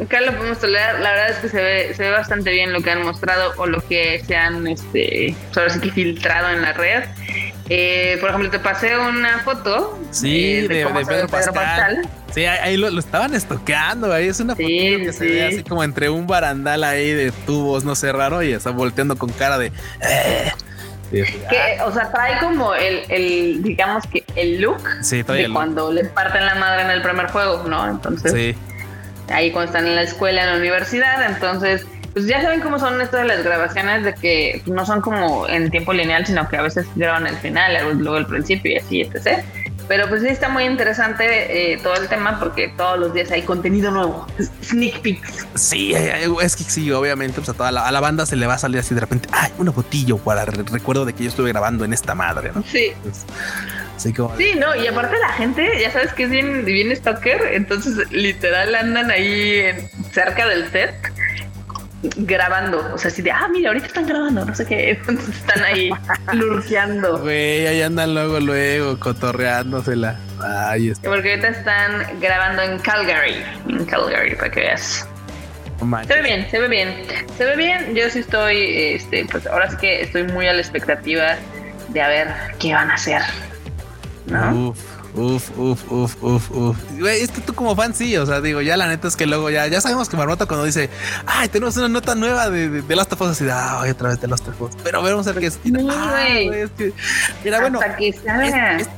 [0.00, 1.00] Acá lo podemos tolerar.
[1.00, 3.66] La verdad es que se ve, se ve bastante bien lo que han mostrado o
[3.66, 7.04] lo que se han, este, ahora sí que filtrado en la red.
[7.68, 9.98] Eh, por ejemplo, te pasé una foto.
[10.10, 12.08] Sí, eh, de, Pedro, Pascal.
[12.32, 14.12] Sí, ahí lo, estaban estoqueando.
[14.12, 17.84] Ahí es una foto que se ve así como entre un barandal ahí de tubos,
[17.84, 19.72] no sé, raro, y está volteando con cara de.
[20.00, 20.52] Eh".
[21.10, 26.44] Que, o sea, trae como el, el digamos que el look de cuando les parten
[26.44, 27.88] la madre en el primer juego, ¿no?
[27.88, 28.54] Entonces, sí.
[29.32, 32.98] ahí cuando están en la escuela, en la universidad, entonces pues ya saben cómo son
[33.02, 36.62] estas de las grabaciones de que no son como en tiempo lineal, sino que a
[36.62, 39.44] veces graban el final, luego el principio y así, etc.
[39.86, 43.42] Pero pues sí está muy interesante eh, todo el tema porque todos los días hay
[43.42, 44.26] contenido nuevo,
[44.62, 45.46] sneak peeks.
[45.56, 48.54] Sí, es que sí, obviamente pues a toda la, a la banda se le va
[48.54, 51.84] a salir así de repente, ay, una botillo para recuerdo de que yo estuve grabando
[51.84, 52.62] en esta madre, ¿no?
[52.62, 52.94] Sí.
[53.98, 54.34] sí, como...
[54.38, 58.74] sí, no, y aparte la gente, ya sabes que es bien, bien stalker, entonces literal
[58.74, 59.64] andan ahí
[60.14, 60.94] cerca del set
[62.16, 62.92] grabando.
[62.94, 64.90] O sea, así de, ah, mira, ahorita están grabando, no sé qué.
[65.30, 65.90] están ahí
[66.32, 67.18] lurqueando.
[67.18, 70.16] Güey, ahí andan luego, luego, cotorreándosela.
[70.42, 71.08] Ahí está.
[71.08, 73.42] Porque ahorita están grabando en Calgary.
[73.68, 75.08] En Calgary, para que veas.
[76.06, 77.02] se ve bien, se ve bien.
[77.36, 77.94] Se ve bien.
[77.94, 81.36] Yo sí estoy, este, pues ahora sí que estoy muy a la expectativa
[81.88, 82.28] de a ver
[82.58, 83.22] qué van a hacer.
[84.26, 84.70] ¿no?
[84.70, 84.95] Uf.
[85.16, 86.76] Uf, uf, uf, uf, uf.
[86.98, 89.26] Güey, es que tú como fan sí, o sea, digo, ya la neta es que
[89.26, 90.90] luego ya, ya sabemos que Marmota cuando dice,
[91.26, 94.10] ay, tenemos una nota nueva de, de, de Last of Us, así de, ah, otra
[94.10, 94.70] vez de Last of Us.
[94.84, 95.58] Pero vamos a ver qué es.
[95.90, 96.92] Ah, es que,
[97.44, 97.80] mira, bueno,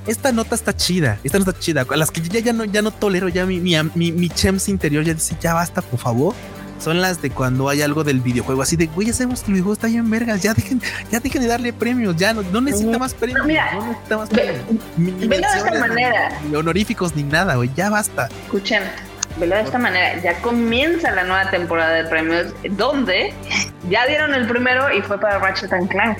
[0.06, 1.86] esta nota está chida, esta nota está chida.
[1.96, 5.04] Las que ya, ya no, ya no tolero, ya mi, mi, mi, mi chems interior
[5.04, 6.34] ya dice, ya basta, por favor
[6.78, 9.54] son las de cuando hay algo del videojuego así de güey ya sabemos que el
[9.54, 12.98] videojuego está en vergas ya dejen ya dejen de darle premios ya no, no necesita
[12.98, 16.30] más premios no, necesita más premios de esta manera.
[16.48, 18.82] ni honoríficos ni nada güey ya basta escuchen
[19.38, 23.32] velo de esta manera ya comienza la nueva temporada de premios donde
[23.88, 26.18] ya dieron el primero y fue para Ratchet and Clank.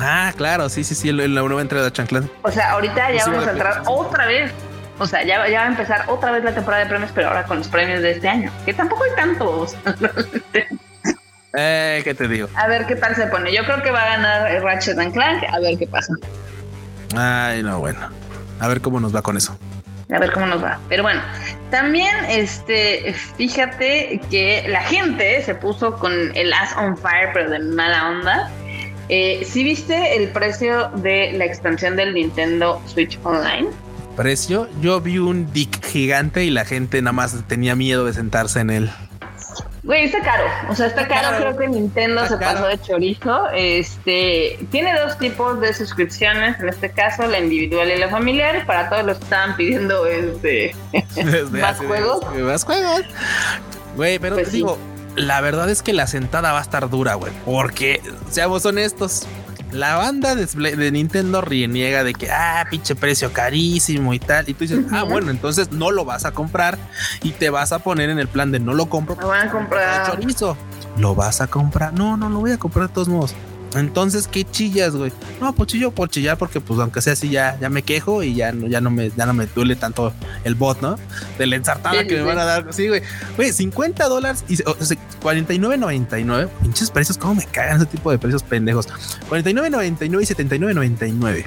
[0.00, 2.28] Ah, claro, sí, sí, sí, la nueva entrega de Chanclan.
[2.42, 4.50] O sea, ahorita ya vamos a entrar otra vez
[4.98, 7.44] o sea, ya, ya va a empezar otra vez la temporada de premios, pero ahora
[7.44, 9.76] con los premios de este año, que tampoco hay tantos.
[11.54, 12.48] eh, ¿qué te digo?
[12.54, 13.52] A ver qué tal se pone.
[13.52, 16.14] Yo creo que va a ganar Ratchet and Clank, a ver qué pasa.
[17.16, 18.08] Ay, no, bueno.
[18.60, 19.58] A ver cómo nos va con eso.
[20.12, 20.78] A ver cómo nos va.
[20.88, 21.20] Pero bueno,
[21.70, 27.58] también este, fíjate que la gente se puso con el Ass on Fire, pero de
[27.58, 28.50] mala onda.
[29.08, 33.68] Eh, ¿Sí viste el precio de la expansión del Nintendo Switch Online?
[34.14, 34.68] Precio.
[34.80, 38.70] Yo vi un dick gigante y la gente nada más tenía miedo de sentarse en
[38.70, 38.90] él.
[39.84, 40.44] Güey, está caro.
[40.70, 41.36] O sea, está, caro.
[41.36, 43.50] Creo que Nintendo se pasó de chorizo.
[43.50, 46.58] Este tiene dos tipos de suscripciones.
[46.58, 48.64] En este caso, la individual y la familiar.
[48.64, 50.74] Para todos los que estaban pidiendo este
[51.50, 52.20] más juegos.
[52.34, 53.02] Más juegos.
[53.94, 54.78] Güey, pero pues te digo,
[55.16, 57.32] la verdad es que la sentada va a estar dura, güey.
[57.44, 58.00] Porque,
[58.30, 59.26] seamos honestos,
[59.74, 64.48] la banda de, Nintendo reniega de que, ah, pinche precio carísimo y tal.
[64.48, 66.78] Y tú dices, ah, bueno, entonces no lo vas a comprar
[67.22, 69.16] y te vas a poner en el plan de no lo compro.
[69.20, 70.10] Lo van a comprar.
[70.10, 70.56] Chorizo.
[70.96, 71.92] Lo vas a comprar.
[71.92, 73.34] No, no lo voy a comprar de todos modos.
[73.74, 75.12] Entonces, ¿qué chillas, güey?
[75.40, 78.34] No, pues chillo por chillar porque pues aunque sea así ya, ya me quejo y
[78.34, 80.12] ya no, ya no me, ya no me duele tanto
[80.44, 80.96] el bot, ¿no?
[81.38, 82.72] De la ensartada que me van a dar.
[82.72, 83.02] Sí, güey.
[83.36, 86.48] Güey, 50 dólares y o sea, 49.99.
[86.62, 88.88] Pinches precios, ¿cómo me cagan ese tipo de precios pendejos?
[89.28, 91.44] 49.99 y 79.99.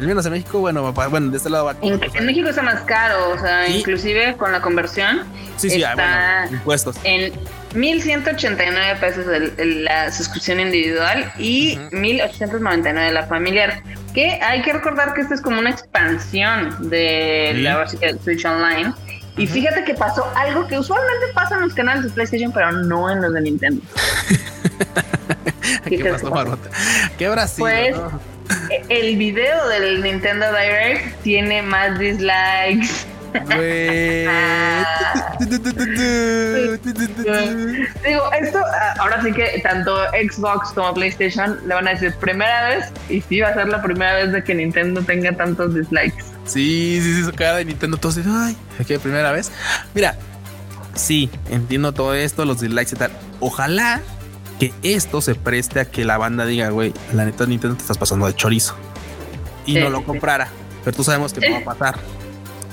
[0.00, 1.76] Al menos en México, bueno, bueno, de este lado va.
[1.82, 5.24] En, en México está más caro, o sea, inclusive con la conversión.
[5.56, 6.96] Sí, sí, ah, está bueno, impuestos.
[7.02, 7.32] En
[7.74, 9.26] 1.189 pesos
[9.58, 13.82] la suscripción individual y 1.899 la familiar.
[14.14, 18.92] Que hay que recordar que esta es como una expansión de la Switch Online.
[19.36, 23.10] Y fíjate que pasó algo que usualmente pasa en los canales de PlayStation, pero no
[23.10, 23.82] en los de Nintendo.
[25.88, 26.58] ¿Qué, pasó,
[27.18, 27.30] ¿Qué?
[27.58, 27.96] Pues
[28.70, 33.06] e, el video del Nintendo Direct tiene más dislikes
[38.04, 42.68] Digo, esto ah, ahora sí que tanto Xbox como PlayStation le van a decir primera
[42.68, 46.24] vez y sí va a ser la primera vez de que Nintendo tenga tantos dislikes.
[46.44, 49.52] Sí, sí, sí, su cara de Nintendo todos dicen, ay, aquí primera vez.
[49.94, 50.16] Mira,
[50.94, 53.10] sí, entiendo todo esto, los dislikes y tal.
[53.40, 54.00] Ojalá
[54.58, 57.98] que esto se preste a que la banda diga, güey, la neta Nintendo te estás
[57.98, 58.76] pasando de chorizo
[59.66, 60.48] y no lo comprara.
[60.84, 61.98] Pero tú sabemos que no va a pasar.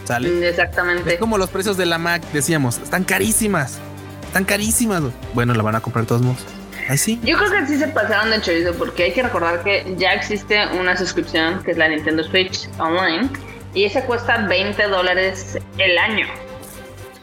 [0.05, 0.47] ¿Sale?
[0.47, 1.15] Exactamente.
[1.15, 3.79] Es como los precios de la Mac, decíamos, están carísimas.
[4.27, 5.01] Están carísimas.
[5.33, 6.45] Bueno, la van a comprar todos modos.
[6.87, 7.19] Ahí sí.
[7.23, 10.67] Yo creo que sí se pasaron de chorizo porque hay que recordar que ya existe
[10.79, 13.29] una suscripción que es la Nintendo Switch Online
[13.73, 16.27] y esa cuesta 20 dólares el año.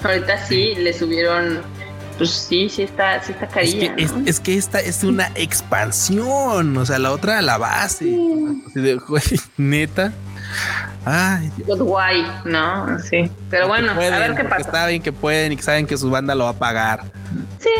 [0.02, 1.60] Ahorita sí, le subieron
[2.18, 3.94] pues sí, sí está, sí está carilla.
[4.26, 8.16] Es que, esta es una expansión, o sea, la otra la base.
[9.56, 10.12] neta.
[11.04, 12.98] Ay, guay, ¿no?
[13.00, 13.30] Sí.
[13.50, 14.62] Pero bueno, a ver qué pasa.
[14.62, 17.00] Está bien que pueden y que saben que su banda lo va a pagar.
[17.58, 17.70] Sí,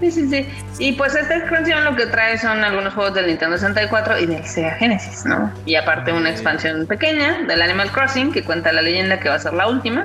[0.00, 0.48] sí, sí, sí.
[0.78, 4.44] Y pues esta expansión lo que trae son algunos juegos del Nintendo 64 y del
[4.44, 5.52] Sega Genesis, ¿no?
[5.64, 9.38] Y aparte una expansión pequeña del Animal Crossing que cuenta la leyenda que va a
[9.38, 10.04] ser la última.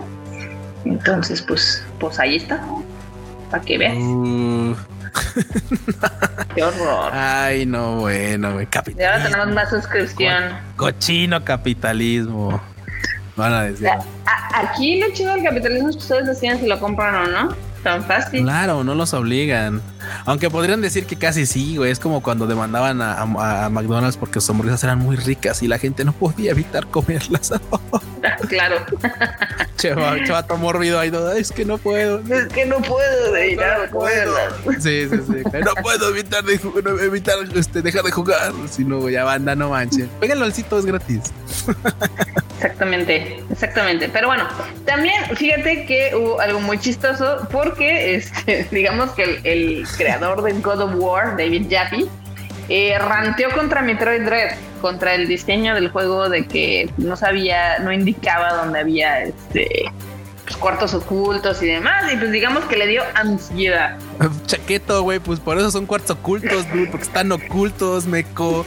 [0.86, 2.62] Entonces, pues, pues ahí está.
[3.50, 3.96] Para que veas.
[3.98, 4.76] Uh.
[6.56, 7.12] Qué horror.
[7.14, 8.66] Ay, no, bueno, güey.
[8.68, 9.02] Capitalismo.
[9.02, 10.44] Y ahora tenemos más suscripción.
[10.76, 12.62] cochino capitalismo.
[13.36, 13.88] Van a decir.
[14.54, 17.56] aquí lo chido del capitalismo es que ustedes deciden si lo compran o no.
[17.84, 18.44] Tan fácil.
[18.44, 19.82] Claro, no los obligan.
[20.26, 21.92] Aunque podrían decir que casi sí, güey.
[21.92, 23.26] Es como cuando demandaban a,
[23.70, 27.54] McDonald's porque sus hamburguesas eran muy ricas y la gente no podía evitar comerlas.
[28.50, 28.78] claro.
[29.78, 32.20] Chavato morbido ahí, no, es que no puedo.
[32.34, 34.36] Es que no puedo evitar no puedo.
[34.80, 35.44] Sí, sí, sí.
[35.68, 36.60] No puedo evitar, de,
[37.04, 38.54] evitar este, dejar de jugar.
[38.70, 40.10] Si no, ya banda, no manchen.
[40.20, 41.22] Péganlo al sitio, es gratis.
[42.58, 44.10] Exactamente, exactamente.
[44.10, 44.48] Pero bueno,
[44.86, 50.82] también fíjate que hubo algo muy chistoso porque este, digamos que el, creador de God
[50.82, 52.06] of War, David Jaffe,
[52.70, 57.92] eh, ranteó contra Metroid Dread, contra el diseño del juego de que no sabía, no
[57.92, 59.86] indicaba dónde había este
[60.48, 62.12] pues, cuartos ocultos y demás.
[62.12, 63.98] Y pues digamos que le dio ansiedad.
[64.46, 68.66] Chaqueto, güey, pues por eso son cuartos ocultos, dude, porque están ocultos, meco.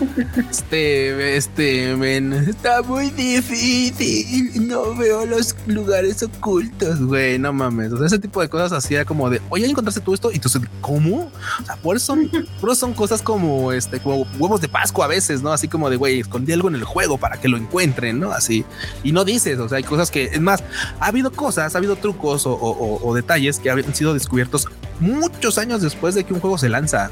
[0.51, 4.69] Este, este, men, está muy difícil.
[4.69, 7.93] No veo los lugares ocultos, güey, no mames.
[7.93, 10.31] O sea, ese tipo de cosas era como de, oye, encontraste todo esto.
[10.33, 10.51] Y tú,
[10.83, 11.33] ¿cómo?
[11.63, 15.09] O sea, por eso son, por son cosas como, este, como huevos de Pascua a
[15.09, 15.51] veces, ¿no?
[15.53, 18.33] Así como de, güey, escondí algo en el juego para que lo encuentren, ¿no?
[18.33, 18.67] Así.
[19.03, 20.63] Y no dices, o sea, hay cosas que, es más,
[21.01, 24.69] ha habido cosas ha habido trucos o, detalles que han sido descubiertos
[25.01, 27.11] muchos años después de que un juego se lanza.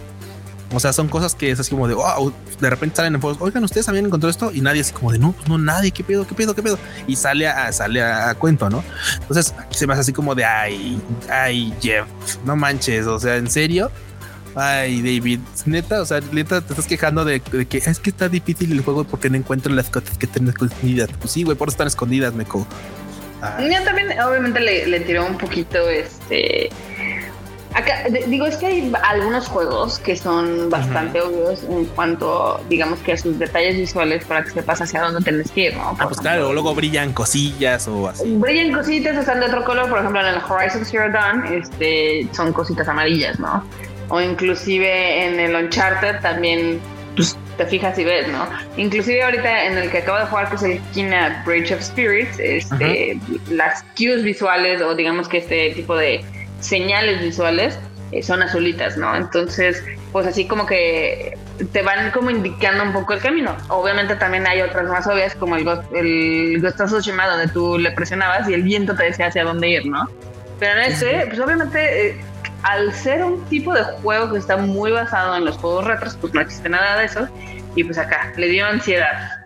[0.74, 3.40] O sea, son cosas que es así como de, wow, de repente salen en juegos,
[3.40, 6.04] oigan, ustedes habían encontrado esto y nadie así como de, no, pues no, nadie, qué
[6.04, 6.78] pedo, qué pedo, qué pedo.
[7.06, 8.84] Y sale a, sale a, cuento, ¿no?
[9.20, 12.06] Entonces se me hace así como de, ay, ay, Jeff,
[12.44, 13.90] no manches, o sea, en serio.
[14.54, 18.72] Ay, David, neta, o sea, neta, te estás quejando de, que es que está difícil
[18.72, 21.08] el juego porque no encuentro las cosas que tienen escondidas.
[21.18, 22.66] Pues sí, güey, por eso están escondidas, meco.
[23.40, 26.70] Yo también, obviamente, le, tiró un poquito este
[27.74, 33.12] Acá, digo, es que hay algunos juegos que son bastante obvios en cuanto, digamos, que
[33.12, 35.94] a sus detalles visuales para que sepas hacia dónde tenés que ir, ¿no?
[35.98, 38.36] ah, pues claro, luego brillan cosillas o así.
[38.36, 42.52] Brillan cositas, están de otro color, por ejemplo, en el Horizon Zero Dawn este, son
[42.54, 43.62] cositas amarillas, ¿no?
[44.08, 46.80] O inclusive en el Uncharted también
[47.14, 48.48] pues, te fijas y ves, ¿no?
[48.76, 52.38] Inclusive ahorita en el que acabo de jugar, que es el Kina Bridge of Spirits,
[52.38, 53.18] este,
[53.50, 56.24] las cues visuales o digamos que este tipo de
[56.60, 57.78] señales visuales
[58.12, 59.14] eh, son azulitas, ¿no?
[59.14, 61.36] Entonces, pues así como que
[61.72, 63.54] te van como indicando un poco el camino.
[63.68, 67.90] Obviamente también hay otras más obvias como el, el Ghost of Tsushima donde tú le
[67.90, 70.08] presionabas y el viento te decía hacia dónde ir, ¿no?
[70.58, 72.20] Pero en este, pues obviamente eh,
[72.62, 76.34] al ser un tipo de juego que está muy basado en los juegos retros, pues
[76.34, 77.28] no existe nada de eso.
[77.74, 79.42] Y pues acá le dio ansiedad.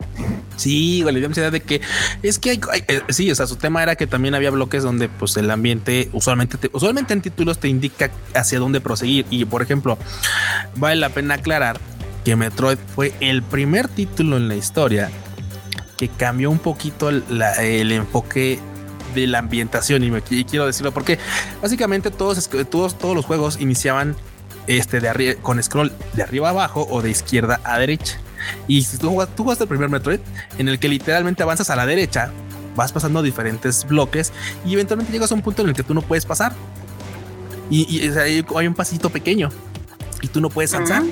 [0.57, 1.81] Sí, le dio ansiedad de que
[2.23, 5.09] es que hay, eh, sí, o sea, su tema era que también había bloques donde
[5.09, 9.99] pues el ambiente usualmente usualmente en títulos te indica hacia dónde proseguir y por ejemplo,
[10.77, 11.81] vale la pena aclarar
[12.25, 15.11] que Metroid fue el primer título en la historia
[15.97, 17.25] que cambió un poquito el,
[17.59, 18.61] el enfoque
[19.15, 21.19] de la ambientación y, quiero decirlo porque
[21.61, 24.17] básicamente todos, todos, todos los juegos iniciaban
[24.67, 28.19] este de arriba con scroll de arriba a abajo o de izquierda a derecha.
[28.67, 30.21] Y si tú jugas, tú el primer Metroid
[30.59, 32.31] en el que literalmente avanzas a la derecha,
[32.77, 34.33] vas pasando diferentes bloques
[34.65, 36.53] y eventualmente llegas a un punto en el que tú no puedes pasar.
[37.71, 39.49] Y, hay, un pasito pequeño
[40.21, 41.03] y tú no puedes avanzar.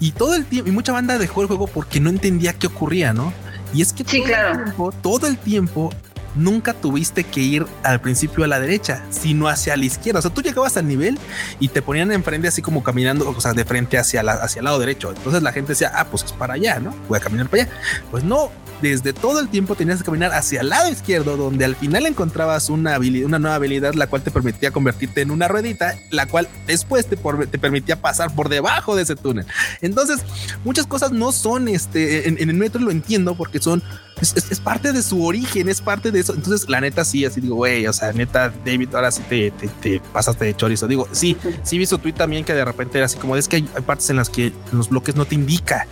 [0.00, 3.12] Y todo el tiempo, y mucha banda dejó el juego porque no entendía qué ocurría,
[3.12, 3.32] ¿no?
[3.72, 4.92] Y es que sí, claro.
[5.02, 5.92] todo el tiempo
[6.38, 10.20] nunca tuviste que ir al principio a la derecha, sino hacia la izquierda.
[10.20, 11.18] O sea, tú llegabas al nivel
[11.60, 14.64] y te ponían enfrente así como caminando, o sea, de frente hacia, la, hacia el
[14.64, 15.12] lado derecho.
[15.14, 16.94] Entonces la gente decía, ah, pues es para allá, ¿no?
[17.08, 17.72] Voy a caminar para allá.
[18.10, 21.76] Pues no, desde todo el tiempo tenías que caminar hacia el lado izquierdo, donde al
[21.76, 25.98] final encontrabas una habilidad, una nueva habilidad, la cual te permitía convertirte en una ruedita,
[26.10, 29.46] la cual después te, te permitía pasar por debajo de ese túnel.
[29.80, 30.20] Entonces,
[30.64, 33.82] muchas cosas no son este en, el metro lo entiendo porque son
[34.20, 36.34] es, parte de su origen, es parte de eso.
[36.34, 40.00] Entonces, la neta, sí, así digo, güey, o sea, neta, David, ahora sí te, te,
[40.12, 40.88] pasaste de chorizo.
[40.88, 43.56] Digo, sí, sí vi su tweet también que de repente era así como es que
[43.56, 45.86] hay partes en las que los bloques no te indica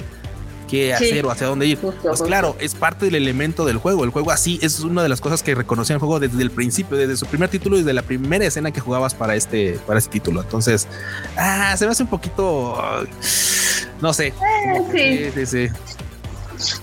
[0.66, 1.78] qué hacer o hacia dónde ir.
[1.78, 4.04] pues claro, es parte del elemento del juego.
[4.04, 6.96] El juego así es una de las cosas que reconocía el juego desde el principio,
[6.96, 10.10] desde su primer título y desde la primera escena que jugabas para este, para este
[10.10, 10.42] título.
[10.42, 10.86] Entonces,
[11.36, 12.76] ah, se me hace un poquito,
[14.00, 14.28] no sé.
[14.28, 15.72] Eh, sí, sí, sí.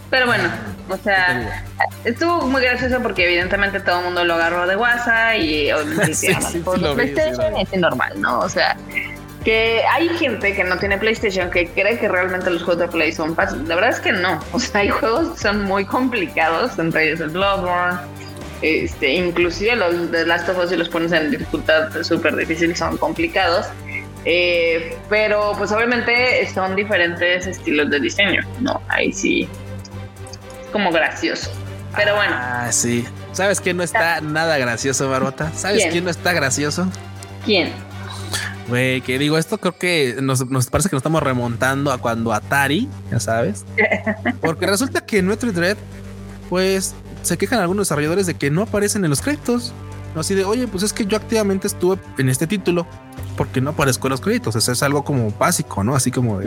[0.09, 0.49] Pero bueno,
[0.89, 1.65] o sea,
[2.03, 6.27] estuvo muy gracioso porque evidentemente todo el mundo lo agarró de WhatsApp y obviamente sí,
[6.95, 8.39] PlayStation es normal, ¿no?
[8.39, 8.77] O sea,
[9.43, 13.11] que hay gente que no tiene PlayStation que cree que realmente los juegos de Play
[13.11, 13.67] son fáciles.
[13.67, 14.39] La verdad es que no.
[14.51, 17.99] O sea, hay juegos que son muy complicados, entre ellos el Bloodborne.
[18.61, 22.97] Este, inclusive los de Last of Us si los pones en dificultad súper difícil son
[22.97, 23.67] complicados.
[24.25, 28.81] Eh, pero pues obviamente son diferentes estilos de diseño, ¿no?
[28.87, 29.49] Ahí sí,
[30.71, 31.51] como gracioso.
[31.93, 32.33] Pero bueno.
[32.33, 33.05] Ah, sí.
[33.33, 35.51] ¿Sabes quién no está nada gracioso, Barbota?
[35.53, 36.87] ¿Sabes quién no está gracioso?
[37.45, 37.73] ¿Quién?
[38.67, 42.87] Güey, que digo, esto creo que nos, parece que nos estamos remontando a cuando Atari,
[43.11, 43.65] ya sabes.
[44.41, 45.77] Porque resulta que en Metroid Dread,
[46.49, 49.73] pues se quejan algunos desarrolladores de que no aparecen en los créditos.
[50.15, 52.85] Así de, oye, pues es que yo activamente estuve en este título
[53.35, 54.55] porque no aparezco en los créditos.
[54.55, 55.95] Eso es algo como básico, ¿no?
[55.95, 56.39] Así como,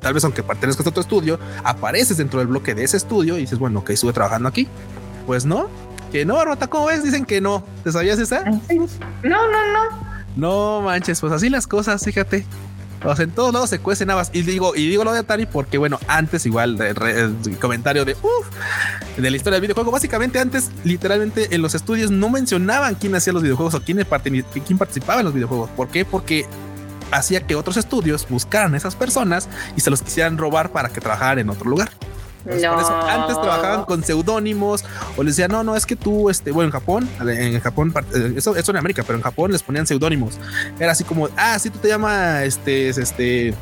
[0.00, 3.42] tal, vez aunque pertenezcas a otro estudio, apareces dentro del bloque de ese estudio y
[3.42, 4.66] dices, bueno, que estuve trabajando aquí.
[5.26, 5.68] Pues no,
[6.10, 7.04] que no, Rota, ¿cómo ves?
[7.04, 7.62] Dicen que no.
[7.84, 8.42] ¿Te sabías esa?
[8.44, 8.58] No,
[9.22, 10.07] no, no.
[10.38, 12.46] No manches, pues así las cosas, fíjate.
[13.04, 14.30] O sea, en todos lados se cuecen habas.
[14.32, 16.78] Y digo, y digo lo de Atari porque, bueno, antes igual
[17.60, 18.46] comentario de uff,
[19.16, 19.90] de la historia del videojuego.
[19.90, 24.06] Básicamente, antes, literalmente, en los estudios no mencionaban quién hacía los videojuegos o quién,
[24.64, 25.70] quién participaba en los videojuegos.
[25.70, 26.04] ¿Por qué?
[26.04, 26.46] Porque
[27.10, 31.00] hacía que otros estudios buscaran a esas personas y se los quisieran robar para que
[31.00, 31.90] trabajaran en otro lugar
[32.46, 34.84] antes trabajaban con seudónimos
[35.16, 38.34] o les decían, no, no, es que tú, este, bueno, en Japón, en Japón, eh,
[38.36, 40.38] eso, eso en América, pero en Japón les ponían seudónimos.
[40.78, 43.54] Era así como, ah, sí, tú te llamas, este, este,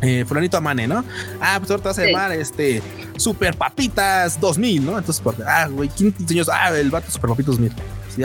[0.00, 1.04] eh, fulanito Amane, ¿no?
[1.40, 2.82] Ah, pues ahora te vas a llamar este
[3.16, 4.98] Super Papitas 2000, ¿no?
[4.98, 6.44] Entonces, ah, güey, ¿quién te enseñó?
[6.52, 7.72] Ah, el vato Super Papitas 2000.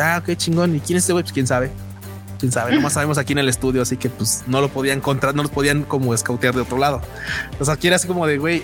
[0.02, 0.75] ah, qué chingón.
[0.75, 1.23] ¿Y quién es este güey?
[1.23, 1.71] Pues quién sabe
[2.39, 5.36] quién sabe, nomás sabemos aquí en el estudio, así que pues no lo podían encontrar,
[5.36, 7.02] no los podían como escautear de otro lado.
[7.60, 8.63] O sea, aquí era así como de, güey,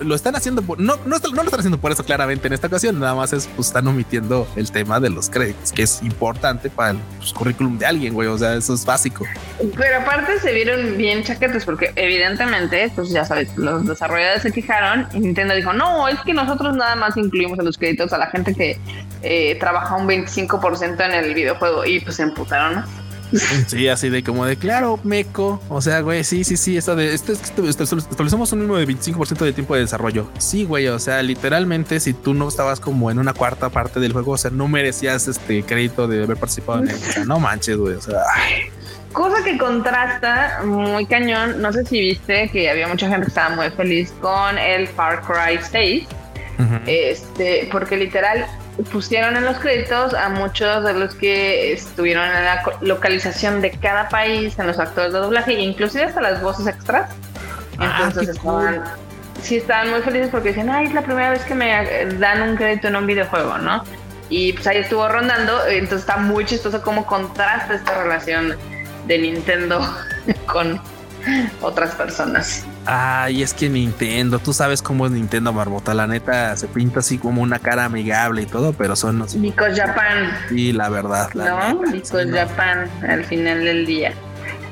[0.00, 2.66] lo están haciendo por, no, no, no, lo están haciendo por eso claramente en esta
[2.66, 6.68] ocasión, nada más es, pues están omitiendo el tema de los créditos, que es importante
[6.68, 9.24] para el pues, currículum de alguien, güey, o sea, eso es básico.
[9.76, 15.06] Pero aparte se vieron bien chaquetes porque evidentemente, pues ya sabes, los desarrolladores se quejaron
[15.12, 18.26] y Nintendo dijo, no, es que nosotros nada más incluimos en los créditos a la
[18.26, 18.78] gente que
[19.22, 22.84] eh, trabaja un 25% en el videojuego y pues se emputaron.
[23.66, 25.60] Sí, así de como de claro, meco.
[25.68, 26.76] O sea, güey, sí, sí, sí.
[26.76, 30.28] Esto de esto, esto, establecemos un mínimo de 25% de tiempo de desarrollo.
[30.38, 30.88] Sí, güey.
[30.88, 34.38] O sea, literalmente, si tú no estabas como en una cuarta parte del juego, o
[34.38, 36.96] sea, no merecías este crédito de haber participado en él.
[36.96, 37.94] O sea, no manches, güey.
[37.94, 38.20] O sea,
[39.12, 41.60] Cosa que contrasta muy cañón.
[41.60, 45.22] No sé si viste que había mucha gente que estaba muy feliz con el Far
[45.22, 46.06] Cry 6.
[46.86, 48.46] Este, porque literal
[48.90, 54.08] pusieron en los créditos a muchos de los que estuvieron en la localización de cada
[54.08, 57.10] país, en los actores de doblaje, e inclusive hasta las voces extras.
[57.78, 58.82] Ah, Entonces estaban,
[59.42, 62.56] sí estaban muy felices porque dicen, ay, es la primera vez que me dan un
[62.56, 63.84] crédito en un videojuego, ¿no?
[64.28, 68.56] Y pues ahí estuvo rondando, entonces está muy chistoso cómo contrasta esta relación
[69.06, 69.80] de Nintendo
[70.46, 70.80] con
[71.60, 72.64] otras personas.
[72.84, 77.16] Ay, es que Nintendo, tú sabes cómo es Nintendo Marmota, la neta se pinta así
[77.16, 80.36] como una cara amigable y todo, pero son los Because Japan.
[80.48, 81.30] Sí, la verdad.
[81.34, 84.12] no, Because Japan al final del día.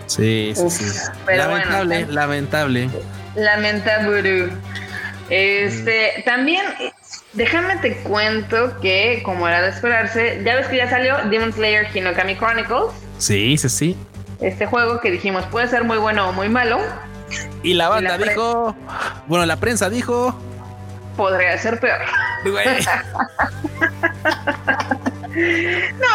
[0.06, 0.98] Sí, sí, sí.
[1.28, 2.90] lamentable, lamentable.
[3.36, 4.48] Lamentable.
[5.28, 6.64] Este, también
[7.34, 11.86] déjame te cuento que como era de esperarse, ya ves que ya salió Demon Slayer
[11.94, 12.92] Hinokami Chronicles.
[13.18, 13.96] Sí, sí, sí.
[14.40, 16.80] Este juego que dijimos puede ser muy bueno o muy malo.
[17.62, 18.74] Y la banda dijo,
[19.26, 20.34] bueno, la prensa dijo,
[21.16, 21.98] podría ser peor.
[22.44, 22.52] no,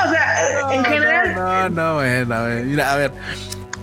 [0.06, 1.36] o sea, en general.
[1.36, 3.12] No, no, bueno, mira, a ver.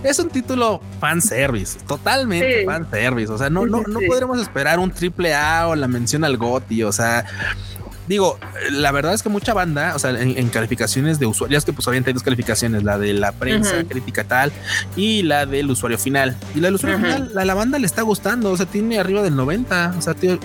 [0.03, 3.31] Es un título fanservice, totalmente fanservice.
[3.31, 6.83] O sea, no, no, no podremos esperar un triple A o la mención al GOTI.
[6.83, 7.23] O sea,
[8.07, 8.39] digo,
[8.71, 12.09] la verdad es que mucha banda, o sea, en, calificaciones de usuarios, que pues obviamente
[12.09, 14.51] hay dos calificaciones, la de la prensa, crítica tal,
[14.95, 16.35] y la del usuario final.
[16.55, 19.21] Y la del usuario final, la, la banda le está gustando, o sea, tiene arriba
[19.21, 20.37] del 90, o sea, tío,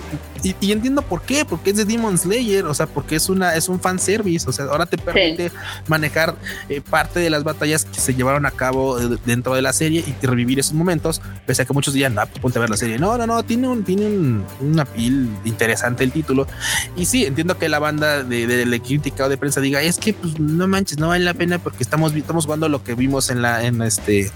[0.43, 3.67] y, entiendo por qué, porque es de Demon Slayer, o sea, porque es una es
[3.67, 5.51] un fan service, o sea, ahora te permite
[5.87, 6.35] manejar
[6.69, 10.03] eh, parte de las batallas que se llevaron a cabo eh, dentro de la serie
[10.05, 12.77] y revivir esos momentos, pese a que muchos digan, ah, pues ponte a ver la
[12.77, 12.97] serie.
[12.97, 16.47] No, no, no, tiene un tiene un, una pil interesante el título.
[16.95, 20.13] Y sí, entiendo que la banda de, de, crítica o de prensa diga, es que
[20.13, 23.41] pues no manches, no vale la pena porque estamos estamos jugando lo que vimos en
[23.41, 24.31] la en este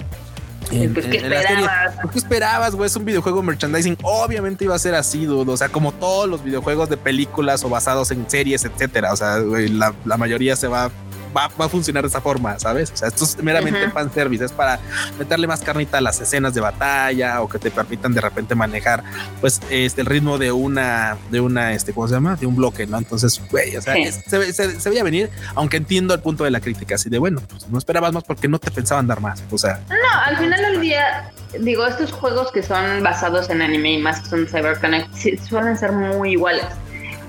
[0.94, 1.96] pues, ¿qué esperabas?
[2.12, 2.88] ¿Qué esperabas, güey?
[2.88, 3.98] Es un videojuego merchandising.
[4.02, 5.52] Obviamente iba a ser así, dude.
[5.52, 9.14] O sea, como todos los videojuegos de películas o basados en series, etcétera.
[9.14, 10.90] O sea, la, la mayoría se va
[11.36, 12.92] va, a funcionar de esa forma, ¿sabes?
[12.92, 14.80] O sea, esto es meramente fan service, es para
[15.18, 19.04] meterle más carnita a las escenas de batalla o que te permitan de repente manejar,
[19.42, 22.36] pues, este, el ritmo de una, de una, este, ¿cómo se llama?
[22.36, 22.98] De un bloque, ¿no?
[22.98, 26.96] Entonces, güey, o sea, se, se, veía venir, aunque entiendo el punto de la crítica,
[26.96, 29.82] así de, bueno, pues no esperabas más porque no te pensaban dar más, o sea.
[29.90, 34.22] No, al final del día, digo, estos juegos que son basados en anime y más
[34.22, 35.14] que son CyberConnect,
[35.48, 36.66] suelen ser muy iguales.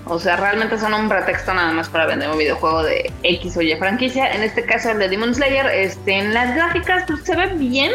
[0.07, 3.63] O sea, realmente son un pretexto nada más para vender un videojuego de X o
[3.63, 4.33] Y franquicia.
[4.33, 7.91] En este caso, el de Demon Slayer, este, en las gráficas pues, se ve bien,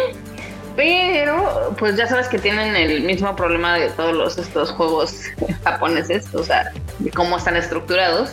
[0.76, 5.22] pero pues ya sabes que tienen el mismo problema de todos los, estos juegos
[5.64, 8.32] japoneses, o sea, de cómo están estructurados.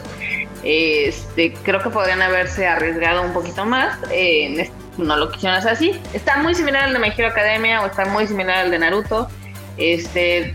[0.62, 3.98] Este, creo que podrían haberse arriesgado un poquito más.
[4.10, 6.00] Eh, no lo quisieron hacer así.
[6.14, 9.28] Está muy similar al de My Hero Academia o está muy similar al de Naruto.
[9.76, 10.54] Este,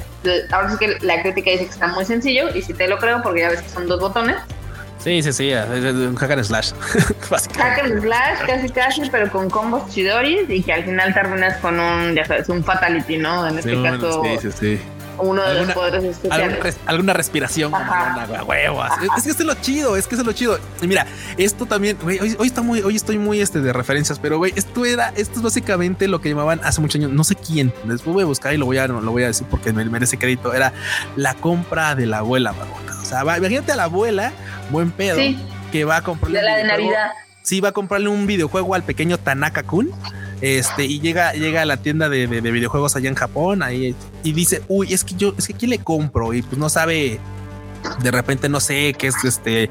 [0.52, 3.22] ahora sí que la crítica dice que está muy sencillo y si te lo creo
[3.22, 4.38] porque ya ves que son dos botones.
[5.00, 6.72] Sí, sí, sí, un hack and slash.
[7.58, 11.80] hack and slash, casi casi, pero con combos chidoris y que al final terminas con
[11.80, 13.48] un, ya sabes, un fatality, ¿no?
[13.48, 14.24] En este caso.
[14.24, 14.82] Sí, sí, sí
[15.18, 16.78] uno de los poderes especiales.
[16.86, 18.84] alguna respiración como una huevo.
[19.18, 20.60] Es, que es lo chido, es que es lo chido.
[20.82, 21.06] Y mira,
[21.38, 24.86] esto también, güey, hoy, está muy, hoy estoy muy este de referencias, pero güey, esto
[24.86, 28.24] era, esto es básicamente lo que llamaban hace muchos años, no sé quién, después voy
[28.24, 30.74] a buscar y lo voy a, lo voy a decir porque me merece crédito, era
[31.16, 32.54] la compra de la abuela,
[33.02, 34.32] O sea, imagínate a la abuela,
[34.70, 35.18] buen pedo,
[35.72, 36.40] que va a comprarle.
[36.40, 37.12] De la de Navidad.
[37.44, 39.92] Sí, va a comprarle un videojuego al pequeño Tanaka Kun
[40.42, 44.64] este, y llega, llega a la tienda de, videojuegos allá en Japón ahí, y dice,
[44.68, 46.34] uy, es que yo, es que aquí le compro?
[46.34, 47.20] Y pues no sabe,
[48.02, 49.70] de repente no sé qué es este,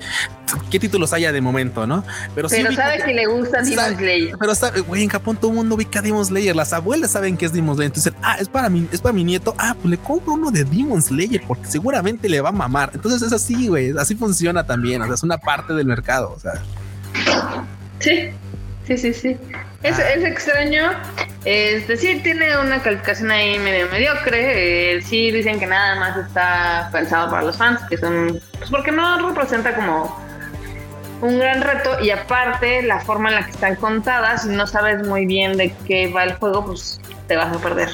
[0.70, 2.04] qué títulos haya de momento, ¿no?
[2.34, 4.36] Pero, pero sabe que, le gusta Demon Slayer.
[4.38, 6.54] Pero sabe, güey, en Japón todo el mundo ubica Demon Slayer.
[6.54, 7.90] Las abuelas saben que es Demon Slayer.
[7.90, 9.54] Entonces, ah, es para mi, es para mi nieto.
[9.58, 12.90] Ah, pues le compro uno de Demon Slayer porque seguramente le va a mamar.
[12.94, 13.92] Entonces es así, güey.
[13.98, 15.02] Así funciona también.
[15.02, 16.34] O sea, es una parte del mercado.
[16.36, 16.62] O sea.
[18.00, 18.30] Sí,
[18.96, 19.36] sí, sí, sí.
[19.82, 20.92] Es, es extraño.
[21.44, 24.96] Es decir, tiene una calificación ahí medio mediocre.
[24.96, 28.40] Eh, sí dicen que nada más está pensado para los fans, que son.
[28.58, 30.16] Pues porque no representa como
[31.22, 31.98] un gran reto.
[32.02, 35.72] Y aparte, la forma en la que están contadas, si no sabes muy bien de
[35.86, 37.88] qué va el juego, pues te vas a perder.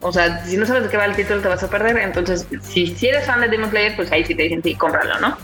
[0.00, 1.96] O sea, si no sabes de qué va el título, te vas a perder.
[1.98, 5.18] Entonces, si, si eres fan de Demon Slayer, pues ahí sí te dicen sí, cómpralo,
[5.20, 5.38] ¿no?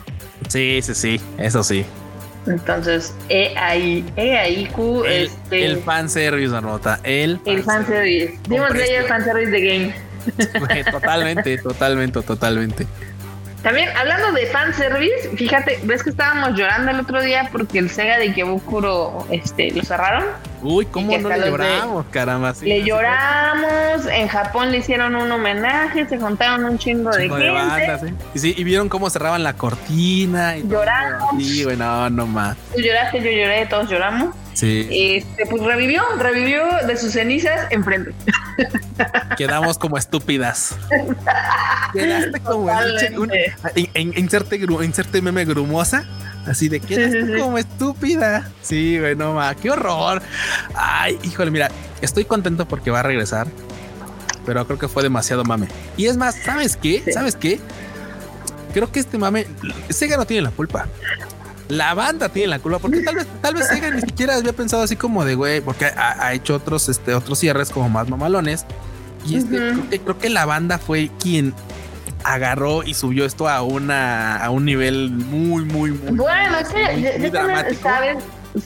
[0.48, 1.86] Sí, sí, sí, eso sí.
[2.46, 7.00] Entonces, E ahí, E ahí Q, el, este, el fanservice, Marmota.
[7.02, 8.38] El, el fanservice.
[8.48, 9.94] Dimos de el fanservice de game.
[10.90, 12.86] totalmente, totalmente, totalmente.
[13.66, 18.16] También hablando de fanservice, fíjate, ves que estábamos llorando el otro día porque el Sega
[18.16, 20.22] de Ikebukuro este, lo cerraron.
[20.62, 22.54] Uy, ¿cómo no le lloramos, caramba?
[22.62, 28.14] le lloramos, en Japón le hicieron un homenaje, se juntaron un chingo, de, gente.
[28.34, 30.56] y, sí, y vieron cómo cerraban la cortina.
[30.56, 31.34] Y Lloramos.
[31.36, 32.56] Sí, bueno, no más.
[32.72, 34.32] Tú lloraste, yo lloré, todos lloramos.
[34.56, 34.88] Sí.
[34.90, 38.14] Este, pues revivió, revivió de sus cenizas enfrente.
[39.36, 40.74] Quedamos como estúpidas.
[41.92, 46.06] Quedaste como en, inserte, meme grumosa.
[46.46, 48.50] Así de quedaste como estúpida.
[48.62, 49.56] Sí, güey, no más.
[49.56, 50.22] Qué horror.
[50.74, 53.48] Ay, híjole, mira, estoy contento porque va a regresar.
[54.46, 55.68] Pero creo que fue demasiado mame.
[55.98, 57.02] Y es más, ¿sabes qué?
[57.12, 57.60] ¿Sabes qué?
[58.72, 59.46] Creo que este mame,
[59.90, 60.86] Sega no tiene la culpa
[61.68, 64.82] la banda tiene la culpa, porque tal vez, tal vez Sega ni siquiera había pensado
[64.82, 68.64] así como de güey, porque ha, hecho otros, este, otros cierres como más mamalones.
[69.26, 69.56] Y este,
[70.00, 71.52] creo, que, la banda fue quien
[72.22, 76.58] agarró y subió esto a una a un nivel muy, muy, muy, bueno,
[77.18, 77.82] muy, dramático.
[77.82, 78.18] Sabes,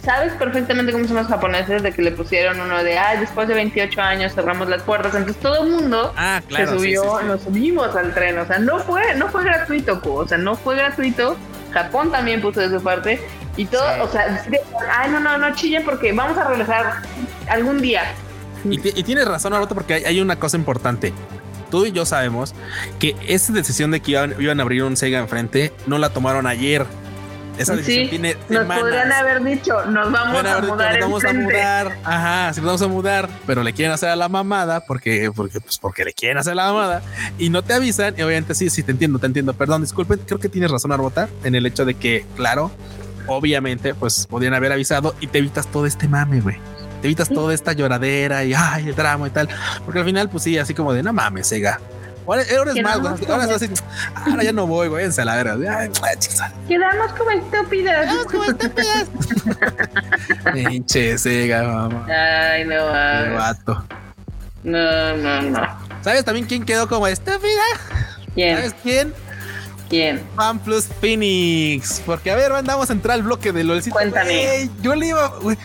[0.03, 3.55] sabes perfectamente cómo son los japoneses de que le pusieron uno de ay, después de
[3.55, 5.15] 28 años cerramos las puertas.
[5.15, 8.39] Entonces todo el mundo ah, se subió, nos subimos al tren.
[8.39, 11.39] O sea, no fue, no fue gratuito, o sea, no fue gratuito
[11.73, 13.21] Japón también puso de su parte.
[13.57, 14.43] Y todo, o sea,
[14.91, 17.03] ay, no, no, no chillen porque vamos a regresar
[17.49, 18.03] algún día.
[18.65, 21.13] Y, tienes razón, Naruto, porque hay, una cosa importante.
[21.71, 22.55] Tú y yo sabemos
[22.99, 26.87] que esa decisión de que iban, a abrir un Sega enfrente no la tomaron ayer.
[27.59, 30.93] Esa decisión tiene Nos podrían haber dicho, nos vamos a mudar.
[30.93, 31.99] Nos vamos a mudar.
[32.05, 35.61] Ajá, sí, nos vamos a mudar, pero le quieren hacer a la mamada porque, porque,
[35.61, 37.03] pues porque le quieren hacer a la mamada
[37.39, 38.15] y no te avisan.
[38.17, 39.53] Y obviamente, sí, sí, te entiendo, te entiendo.
[39.55, 42.71] Perdón, disculpen, creo que tienes razón, Arbota, en el hecho de que, claro,
[43.27, 46.57] obviamente, pues podían haber avisado y te evitas todo este mame, güey.
[47.03, 49.49] Te evitas toda esta lloradera y ay, el drama y tal.
[49.85, 51.81] Porque al final, pues sí, así como de no mames, Sega
[52.27, 53.15] Ahora, eres más, güey.
[53.29, 53.71] Ahora es así.
[54.15, 55.05] Ahora ya no voy, güey.
[55.05, 55.89] En la verga.
[56.69, 58.07] Quedamos como estúpidas.
[58.07, 59.09] Quedamos como estúpidas.
[60.55, 62.07] Pinche Sega, mamá.
[62.09, 63.35] Ay, no mames.
[63.35, 63.85] vato.
[64.63, 65.79] No, no, no.
[66.03, 67.63] ¿Sabes también quién quedó como estúpida?
[68.35, 68.57] ¿Quién?
[68.57, 69.15] ¿Sabes quién?
[69.89, 70.23] ¿Quién?
[70.37, 72.01] Fan Plus Phoenix.
[72.07, 73.95] Porque, a ver, vamos a entrar al bloque de LOLcito.
[73.95, 74.71] Cuéntame.
[74.83, 75.59] yo le iba, güey.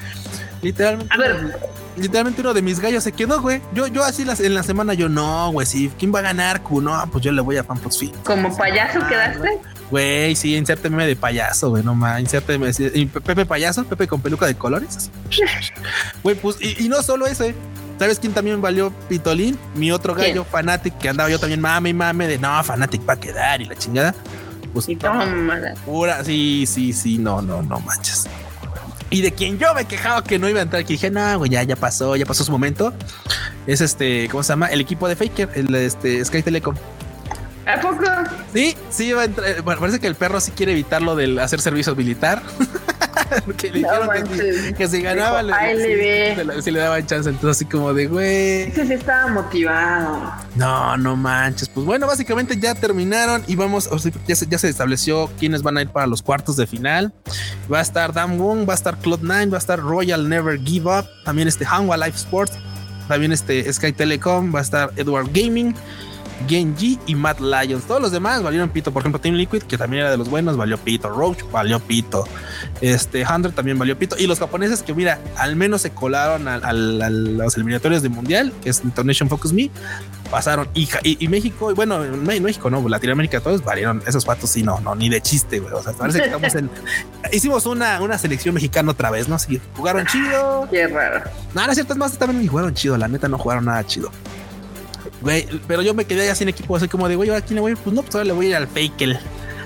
[0.62, 1.14] Literalmente.
[1.14, 3.62] A ver literalmente uno de mis gallos se quedó, güey.
[3.74, 6.62] Yo, yo así en la semana, yo no, güey, sí, ¿quién va a ganar?
[6.62, 6.82] Q?
[6.82, 8.16] No, pues yo le voy a Pampos Fit.
[8.24, 9.60] ¿Como payaso ah, quedaste?
[9.92, 12.72] Güey, sí, insérteme de payaso, güey, no más, insérteme.
[12.74, 15.12] Pepe payaso, Pepe con peluca de colores.
[16.24, 17.54] Güey, pues, y, no solo ese.
[18.00, 19.58] ¿Sabes quién también valió Pitolín?
[19.76, 23.14] Mi otro gallo, Fanatic, que andaba yo también mame y mame de no, Fanatic va
[23.14, 24.14] a quedar y la chingada.
[24.74, 24.98] Pues, y
[25.86, 28.28] pura, sí, sí, sí, no, no, no manches.
[29.10, 31.52] Y de quien yo me quejaba que no iba a entrar, que dije, no, güey,
[31.52, 32.94] ya, ya pasó, ya pasó su momento.
[33.68, 34.68] Es este, ¿cómo se llama?
[34.68, 36.76] El equipo de Faker, el este Sky Telecom.
[37.66, 38.04] ¿A poco?
[38.54, 39.62] Sí, sí iba a entrar.
[39.64, 42.42] Bueno, parece que el perro sí quiere evitarlo del hacer servicio militar.
[43.58, 44.10] que le dijeron
[44.78, 47.30] que, si, ganaba le, si le daban chance.
[47.30, 48.64] Entonces, así como de güey.
[48.64, 50.32] Ese sí estaba motivado.
[50.56, 51.70] No, no manches.
[51.70, 53.90] Pues bueno, básicamente ya terminaron y vamos.
[54.28, 57.14] ya, se, ya se estableció quiénes van a ir para los cuartos de final.
[57.72, 60.90] Va a estar Dan Wong, va a estar Cloud9, va a estar Royal Never Give
[60.90, 61.06] Up.
[61.24, 62.54] También este Hanwha Life Sports.
[63.08, 65.76] También este Sky Telecom, va a estar Edward Gaming.
[66.48, 67.86] Genji y Matt Lions.
[67.86, 68.92] Todos los demás valieron pito.
[68.92, 71.10] Por ejemplo, Team Liquid, que también era de los buenos, valió pito.
[71.10, 72.26] Roach valió pito.
[72.82, 74.16] Este Hunter también valió pito.
[74.18, 78.70] Y los japoneses que, mira, al menos se colaron a, los eliminatorios de mundial, que
[78.70, 79.70] es International Focus Me,
[80.30, 80.68] pasaron.
[80.74, 84.50] Y, y, México, y bueno, México no, Latinoamérica, todos valieron esos patos.
[84.50, 85.74] Sí, no, no, ni de chiste, güey.
[85.74, 86.70] O sea, parece que estamos en.
[87.32, 89.40] Hicimos una, una selección mexicana otra vez, ¿no?
[89.40, 90.68] Sí, jugaron chido.
[90.70, 91.30] Qué raro.
[91.54, 92.98] No, no es cierto, es más, también jugaron chido.
[92.98, 94.12] La neta, no jugaron nada chido.
[95.26, 97.62] Güey, pero yo me quedé ya sin equipo, así como de, güey, ¿a quién le
[97.62, 97.76] voy?
[97.76, 99.20] Pues no, pues ahora le voy a ir al Faker,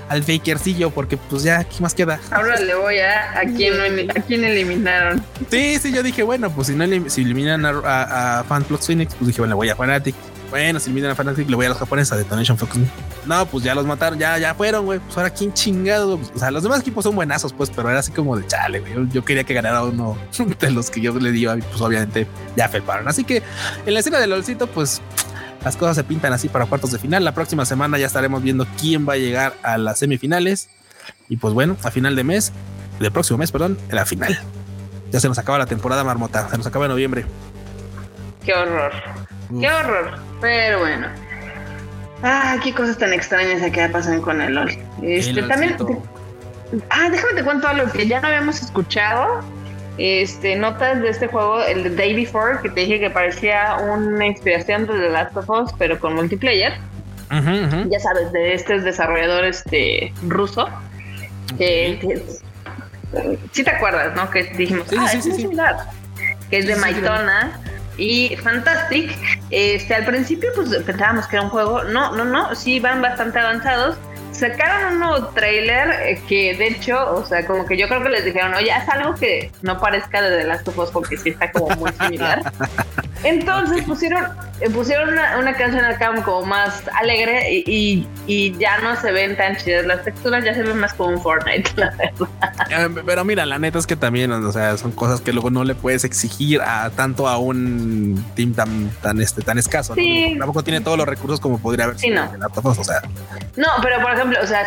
[0.08, 2.18] al Fakercillo, porque pues ya, ¿qué más queda?
[2.30, 3.74] Ahora le voy a a quién,
[4.10, 5.22] a quién eliminaron.
[5.50, 9.26] Sí, sí, yo dije, bueno, pues si no si eliminan a, a, a Phoenix, pues
[9.28, 10.14] dije, bueno, le voy a Fnatic.
[10.48, 12.80] Bueno, si eliminan a Fnatic, le voy a los japoneses a Detonation Focus.
[13.26, 14.98] No, pues ya los mataron, ya, ya fueron, güey.
[14.98, 16.18] Pues ahora quién chingado.
[16.34, 18.94] O sea, los demás equipos son buenazos, pues, pero era así como de chale, güey.
[19.12, 20.16] Yo, quería que ganara uno
[20.58, 23.06] de los que yo le di, pues obviamente ya felparon.
[23.06, 23.42] Así que
[23.84, 25.02] en la escena del LOLcito, pues
[25.64, 27.24] las cosas se pintan así para cuartos de final.
[27.24, 30.70] La próxima semana ya estaremos viendo quién va a llegar a las semifinales.
[31.28, 32.52] Y pues bueno, a final de mes,
[32.98, 34.38] del próximo mes, perdón, en la final.
[35.10, 37.26] Ya se nos acaba la temporada marmota, se nos acaba en noviembre.
[38.44, 38.92] Qué horror,
[39.60, 40.18] qué horror.
[40.40, 41.08] Pero bueno.
[42.22, 44.70] Ah, qué cosas tan extrañas que pasan con el LOL.
[45.02, 45.76] Este, también
[46.90, 49.42] ah, déjame te cuento algo que ya no habíamos escuchado.
[50.02, 54.24] Este, notas de este juego, el de Day Before, que te dije que parecía una
[54.24, 56.72] inspiración de The Last of Us, pero con multiplayer.
[57.30, 60.70] Ya sabes, de este desarrollador este, ruso.
[61.58, 62.22] Que,
[63.52, 64.30] sí te acuerdas, ¿no?
[64.30, 65.76] Que dijimos, ah, es similar.
[66.48, 67.60] Que es de Maitona
[67.98, 69.14] y Fantastic.
[69.50, 71.84] Este, al principio, pues pensábamos que era un juego.
[71.84, 73.98] No, no, no, sí van bastante avanzados
[74.40, 78.08] sacaron un nuevo trailer eh, que de hecho, o sea, como que yo creo que
[78.08, 81.30] les dijeron, oye, haz algo que no parezca de The Last of Us porque sí
[81.30, 82.52] está como muy similar.
[83.22, 84.24] Entonces pusieron,
[84.60, 89.56] eh, pusieron una, canción acá como más alegre y, y, ya no se ven tan
[89.56, 92.28] chidas las texturas, ya se ven más como un Fortnite, la verdad.
[92.70, 95.64] Eh, pero mira, la neta es que también, o sea, son cosas que luego no
[95.64, 99.94] le puedes exigir a tanto a un team tan, tan, este, tan escaso.
[99.94, 100.36] Sí.
[100.38, 102.70] Tampoco tiene todos los recursos como podría haber sido sí, no.
[102.70, 103.02] o sea.
[103.56, 104.64] No, pero por ejemplo, o sea,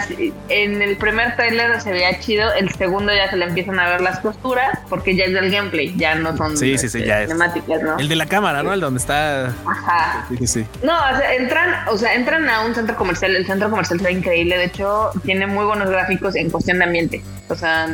[0.50, 4.02] en el primer trailer se veía chido, el segundo ya se le empiezan a ver
[4.02, 7.30] las costuras porque ya es del gameplay, ya no son sí, sí, sí, ya es.
[7.30, 7.98] temáticas, ¿no?
[7.98, 8.74] El de la cámara, ¿no?
[8.74, 9.48] El donde está.
[9.66, 10.26] Ajá.
[10.38, 10.66] Sí, sí.
[10.84, 14.12] No, o sea, entran, o sea, entran a un centro comercial, el centro comercial ve
[14.12, 17.24] increíble, de hecho, tiene muy buenos gráficos en cuestión de ambiente.
[17.50, 17.88] O sea,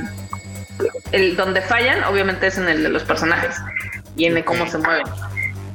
[1.11, 3.55] el donde fallan, obviamente, es en el de los personajes
[4.15, 5.05] y en cómo se mueven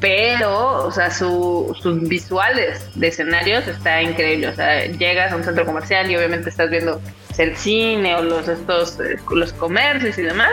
[0.05, 4.49] pero, o sea, sus visuales de escenarios está increíble.
[4.49, 7.01] O sea, llegas a un centro comercial y obviamente estás viendo
[7.39, 10.51] el cine o los estos eh, los comercios y demás,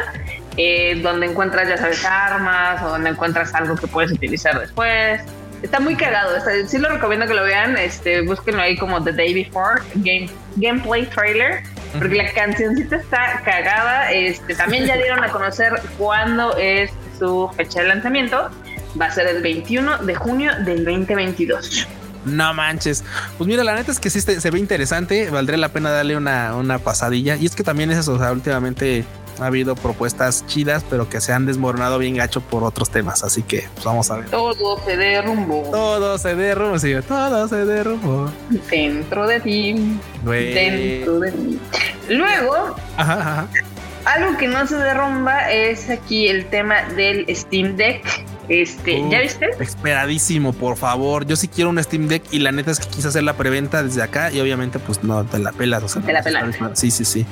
[0.56, 5.22] eh, donde encuentras, ya sabes, armas o donde encuentras algo que puedes utilizar después.
[5.62, 6.30] Está muy cagado.
[6.66, 7.78] sí lo recomiendo que lo vean.
[7.78, 11.62] Este, búsquenlo ahí como The Day Before Game, Gameplay Trailer.
[12.00, 14.14] Porque la cancioncita está cagada.
[14.14, 16.90] Este, también ya dieron a conocer cuándo es
[17.20, 18.50] su fecha de lanzamiento
[19.00, 21.88] va a ser el 21 de junio del 2022.
[22.26, 23.04] No manches.
[23.38, 25.30] Pues mira, la neta es que sí se, ve interesante.
[25.30, 27.36] Valdría la pena darle una, una pasadilla.
[27.36, 28.14] Y es que también es eso.
[28.14, 29.06] O sea, últimamente
[29.40, 33.24] ha habido propuestas chidas, pero que se han desmoronado bien gacho por otros temas.
[33.24, 34.30] Así que pues vamos a ver.
[34.30, 35.64] Todo se derrumbó.
[35.72, 38.32] Todo se derrumbó, sí, todo se derrumbó.
[38.70, 40.00] Dentro de ti.
[40.24, 41.60] Dentro de ti.
[42.10, 42.76] Luego,
[44.06, 48.04] algo que no se derrumba es aquí el tema del Steam Deck
[48.52, 49.50] este, ¿ya viste?
[49.62, 51.26] Esperadísimo, por favor.
[51.26, 53.82] Yo sí quiero un Steam Deck y la neta es que quise hacer la preventa
[53.82, 55.84] desde acá y obviamente pues no te la pelas.
[55.84, 56.58] O sea, te la pelas.
[56.74, 57.26] Sí, sí, sí.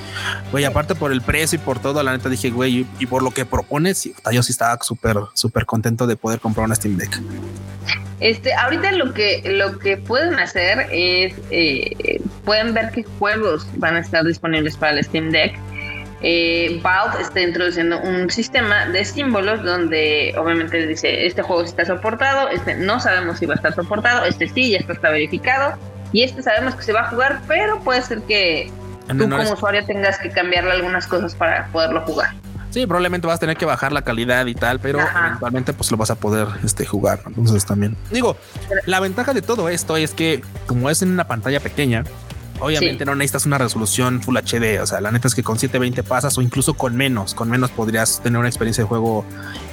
[0.51, 3.31] Güey, aparte por el precio y por todo, la neta dije, güey, y por lo
[3.31, 7.19] que propones, yo sí estaba súper, súper contento de poder comprar un Steam Deck.
[8.21, 13.95] Este, ahorita lo que, lo que pueden hacer es, eh, pueden ver qué juegos van
[13.95, 15.57] a estar disponibles para el Steam Deck
[16.21, 22.49] eh, Valve está introduciendo un sistema de símbolos donde obviamente dice este juego está soportado,
[22.49, 25.77] este no sabemos si va a estar soportado, este sí, ya está, verificado
[26.11, 28.71] y este sabemos que se va a jugar, pero puede ser que
[29.07, 32.31] tú como usuario tengas que cambiarle algunas cosas para poderlo jugar.
[32.71, 35.97] Sí, probablemente vas a tener que bajar la calidad y tal, pero eventualmente pues lo
[35.97, 37.19] vas a poder este, jugar.
[37.25, 38.37] Entonces también digo,
[38.85, 42.03] la ventaja de todo esto es que como es en una pantalla pequeña,
[42.59, 44.81] Obviamente no necesitas una resolución Full HD.
[44.81, 47.71] O sea, la neta es que con 720 pasas o incluso con menos, con menos
[47.71, 49.25] podrías tener una experiencia de juego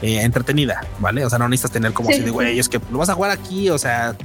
[0.03, 1.25] eh, entretenida, ¿vale?
[1.25, 3.31] O sea, no necesitas tener como si de güey, es que lo vas a jugar
[3.31, 4.17] aquí, o sea,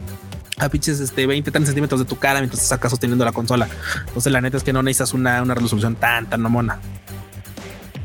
[0.57, 3.68] a pinches este 20, 30 centímetros de tu cara mientras estás acá sosteniendo la consola.
[4.07, 6.80] Entonces, la neta es que no necesitas una, una resolución tan, tan mamona.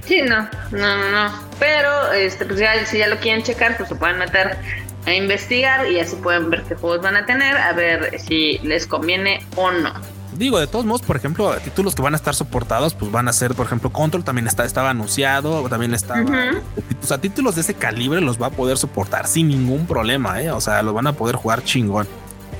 [0.07, 1.33] Sí, no, no, no, no.
[1.59, 4.57] Pero, este, pues ya, si ya lo quieren checar, pues se pueden meter
[5.05, 8.87] a investigar y así pueden ver qué juegos van a tener, a ver si les
[8.87, 9.93] conviene o no.
[10.37, 13.33] Digo, de todos modos, por ejemplo, títulos que van a estar soportados, pues van a
[13.33, 16.25] ser, por ejemplo, Control también está, estaba anunciado, también estaba.
[17.03, 20.51] O sea, títulos de ese calibre los va a poder soportar sin ningún problema, ¿eh?
[20.51, 22.07] O sea, los van a poder jugar chingón.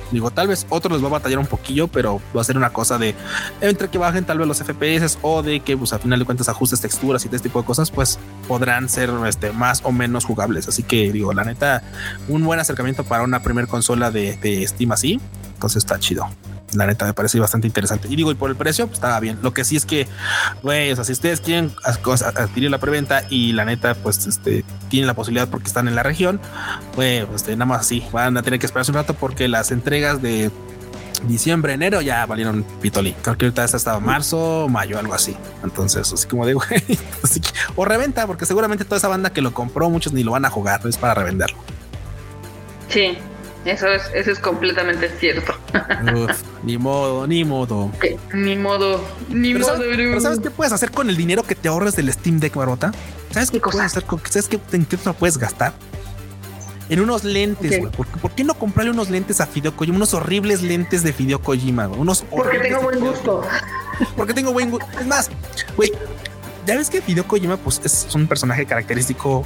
[0.09, 2.71] Digo, tal vez otros les va a batallar un poquillo, pero va a ser una
[2.71, 3.13] cosa de
[3.61, 6.49] entre que bajen tal vez los FPS o de que, pues, a final de cuentas,
[6.49, 8.17] ajustes texturas y este tipo de cosas, pues
[8.47, 10.67] podrán ser este, más o menos jugables.
[10.67, 11.83] Así que, digo, la neta,
[12.27, 15.19] un buen acercamiento para una primer consola de, de Steam así.
[15.53, 16.27] Entonces está chido
[16.77, 18.07] la neta me parece bastante interesante.
[18.09, 19.39] Y digo, y por el precio, pues estaba bien.
[19.41, 20.07] Lo que sí es que,
[20.61, 25.07] güey, o sea, si ustedes quieren adquirir la preventa y la neta, pues este, tienen
[25.07, 26.39] la posibilidad porque están en la región,
[26.95, 30.21] pues este, nada más así, van a tener que esperarse un rato porque las entregas
[30.21, 30.51] de
[31.25, 33.13] diciembre, enero ya valieron pitoli.
[33.21, 35.35] Creo que ahorita hasta marzo, mayo, algo así.
[35.63, 36.61] Entonces, así como digo,
[37.75, 40.49] o reventa, porque seguramente toda esa banda que lo compró, muchos ni lo van a
[40.49, 41.57] jugar, es para revenderlo.
[42.89, 43.17] Sí,
[43.69, 45.53] eso es, eso es completamente cierto.
[46.63, 47.91] ni modo, ni modo.
[48.33, 49.65] Ni modo, ni modo.
[49.65, 52.55] Sabes, pero ¿sabes qué puedes hacer con el dinero que te ahorres del Steam Deck,
[52.55, 52.91] Barbota?
[53.31, 54.03] ¿Sabes qué, puedes hacer?
[54.03, 55.73] Con, ¿Sabes qué, en qué puedes gastar?
[56.89, 57.91] En unos lentes, güey.
[57.91, 59.97] ¿Por, qué no comprarle unos lentes a Fideo Kojima?
[59.97, 61.99] Unos horribles lentes de Fideo Kojima, güey.
[61.99, 63.41] Unos Porque tengo buen gusto.
[64.15, 65.29] porque tengo buen Es más,
[65.75, 65.91] güey,
[66.65, 69.45] ya ves que Hideo Kojima pues es un personaje característico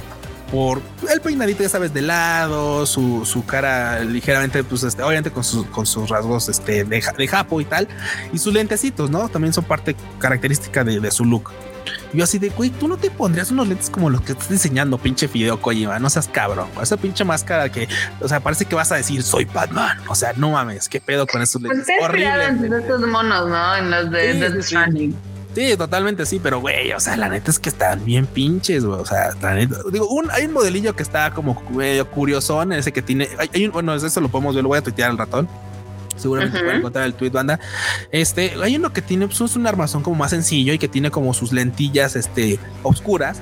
[0.52, 5.42] por el peinadito, ya sabes, de lado, su, su cara ligeramente, pues este, obviamente con,
[5.42, 7.88] sus con sus rasgos este, de, de japo y tal,
[8.34, 9.30] y sus lentecitos, ¿no?
[9.30, 11.50] También son parte característica de, de su look.
[12.12, 14.98] yo así de, güey, tú no te pondrías unos lentes como los que estás diseñando,
[14.98, 16.68] pinche Fideo Kojima, no seas cabrón.
[16.82, 17.88] Esa pinche máscara que,
[18.20, 20.00] o sea, parece que vas a decir, soy Batman.
[20.08, 21.86] O sea, no mames, qué pedo con esos lentes.
[21.86, 22.44] Pues Horrible.
[22.44, 23.76] En estos monos, ¿no?
[23.76, 25.14] En los de, sí, Sí,
[25.76, 29.00] totalmente sí, pero güey, o sea, la neta es que están bien pinches, güey.
[29.00, 32.92] O sea, la neta, digo, un, hay un modelillo que está como medio curiosón, ese
[32.92, 35.48] que tiene, hay, un, bueno, eso lo podemos ver, lo voy a tuitear al ratón.
[36.16, 37.58] Seguramente uh encontrar el tweet banda.
[38.10, 41.10] Este, hay uno que tiene pues, es un armazón como más sencillo y que tiene
[41.10, 43.40] como sus lentillas este oscuras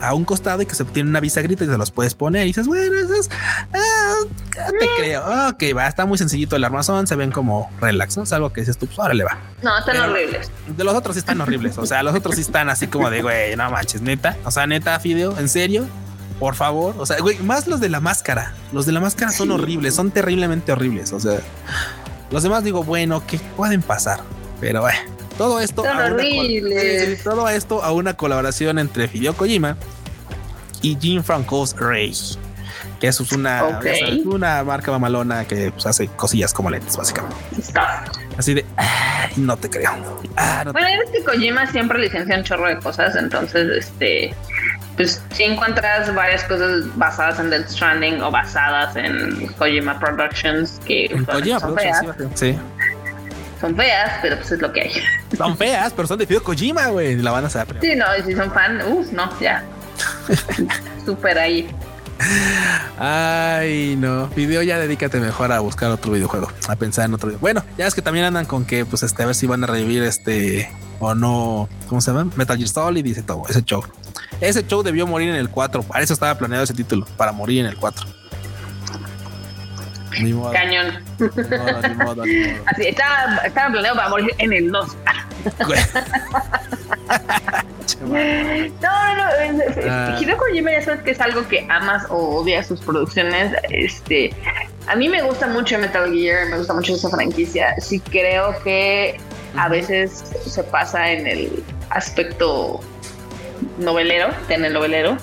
[0.00, 2.46] a un costado y que se tiene una bisagrita y se los puedes poner y
[2.46, 3.30] dices, bueno, eso es,
[3.72, 4.14] ah,
[4.78, 5.22] te creo.
[5.48, 8.22] Ok, va, está muy sencillito el armazón, se ven como relax, ¿no?
[8.24, 9.38] Es algo que dices tú, pues ahora le va.
[9.62, 10.50] No, están horribles.
[10.66, 11.78] De los otros sí están horribles.
[11.78, 14.36] O sea, los otros sí están así como de, güey, no manches, neta.
[14.44, 15.86] O sea, neta, Fideo, en serio.
[16.38, 18.54] Por favor, o sea, güey, más los de la máscara.
[18.72, 21.12] Los de la máscara son horribles, son terriblemente horribles.
[21.12, 21.40] O sea,
[22.30, 24.20] los demás digo, bueno, que pueden pasar,
[24.58, 24.98] pero bueno,
[25.40, 25.82] todo esto,
[27.24, 29.74] todo esto a una colaboración entre Fideo Kojima
[30.82, 32.12] y Jim Franco's Ray,
[33.00, 33.80] que eso es una,
[34.26, 37.38] una marca mamalona que pues, hace cosillas como lentes, básicamente.
[38.36, 38.66] Así de,
[39.36, 39.90] no te creo.
[40.36, 44.34] Ah, bueno, es que Kojima siempre licencia un chorro de cosas, entonces, este,
[44.96, 51.08] pues si encuentras varias cosas basadas en Death Stranding o basadas en Kojima Productions que
[51.60, 52.04] son feas.
[52.34, 52.58] Sí,
[53.60, 54.92] Son feas, pero pues es lo que hay.
[55.36, 57.16] Son feas, pero son de Fideo Kojima, güey.
[57.16, 57.76] La van a saber.
[57.80, 59.64] Sí, no, y si son fan, uff, no, ya.
[61.04, 61.68] Súper ahí.
[62.98, 64.28] Ay, no.
[64.28, 67.40] Video ya dedícate mejor a buscar otro videojuego, a pensar en otro video.
[67.40, 69.66] Bueno, ya es que también andan con que, pues, este, a ver si van a
[69.66, 71.68] revivir este o no.
[71.88, 72.30] ¿Cómo se llama?
[72.36, 73.82] Metal Gear Solid y dice todo ese show.
[74.40, 75.82] Ese show debió morir en el 4.
[75.82, 78.19] Para eso estaba planeado ese título, para morir en el 4.
[80.52, 81.04] Cañón.
[82.66, 84.96] Así, estaba, estaba planeado para morir en el 2.
[88.00, 89.64] no, no, no.
[89.88, 90.18] Ah.
[90.20, 93.52] Hideo Kojima ya sabes que es algo que amas o odias sus producciones.
[93.70, 94.32] Este,
[94.86, 97.74] a mí me gusta mucho Metal Gear, me gusta mucho esa franquicia.
[97.80, 99.18] Sí creo que
[99.56, 102.80] a veces se pasa en el aspecto
[103.78, 105.16] novelero, en el novelero.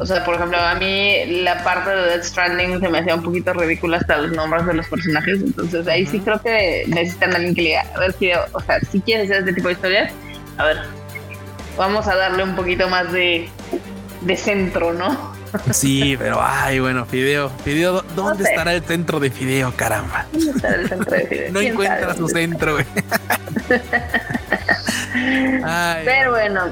[0.00, 3.22] O sea, por ejemplo, a mí la parte de Death Stranding se me hacía un
[3.22, 5.40] poquito ridícula hasta los nombres de los personajes.
[5.40, 8.14] Entonces ahí sí creo que necesitan alguien que le diga, a ver,
[8.52, 10.12] o sea, si quieres hacer este tipo de historias,
[10.56, 10.78] a ver,
[11.76, 13.48] vamos a darle un poquito más de,
[14.20, 15.36] de centro, ¿no?
[15.72, 20.26] Sí, pero ay, bueno, Fideo, Fideo, ¿dónde estará el centro de Fideo, caramba?
[20.32, 21.52] ¿Dónde estará el centro de Fideo?
[21.52, 22.84] no encuentra su centro, güey.
[26.04, 26.64] pero bueno,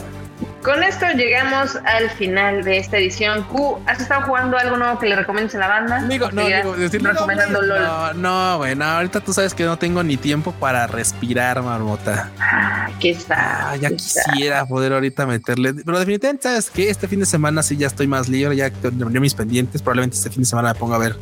[0.67, 3.45] con esto llegamos al final de esta edición.
[3.45, 6.03] Q, ¿has estado jugando algo nuevo que le recomiendes a la banda?
[6.09, 8.21] Digo, no, digo, decir, recomendando no, LOL.
[8.21, 12.33] No, bueno, ahorita tú sabes que no tengo ni tiempo para respirar, marmota.
[12.41, 13.71] Ah, qué está.
[13.71, 17.77] Ah, ya quisiera poder ahorita meterle, pero definitivamente sabes que este fin de semana sí
[17.77, 19.83] ya estoy más libre, ya terminé mis pendientes.
[19.83, 21.17] Probablemente este fin de semana me ponga a ver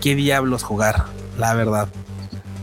[0.00, 1.04] qué diablos jugar,
[1.38, 1.86] la verdad.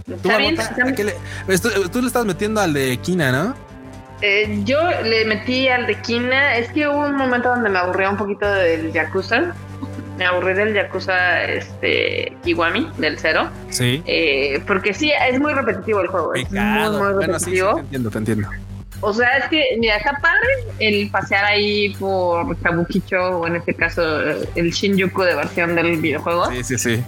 [0.05, 3.64] ¿Tú, tú le estás metiendo al de Kina, ¿no?
[4.25, 6.57] Eh, yo le metí al de Kina.
[6.57, 9.53] Es que hubo un momento donde me aburría un poquito del Yakuza.
[10.17, 13.49] Me aburrí del Yakuza este, Kiwami, del cero.
[13.69, 14.01] Sí.
[14.07, 16.33] Eh, porque sí, es muy repetitivo el juego.
[16.33, 17.75] Es muy, muy repetitivo.
[17.75, 18.49] te entiendo, te entiendo.
[19.01, 20.49] O sea, es que, mira, está padre
[20.79, 24.21] el pasear ahí por Kabukicho, o en este caso
[24.55, 26.49] el Shinjuku de versión del videojuego.
[26.49, 27.03] Sí, sí, sí.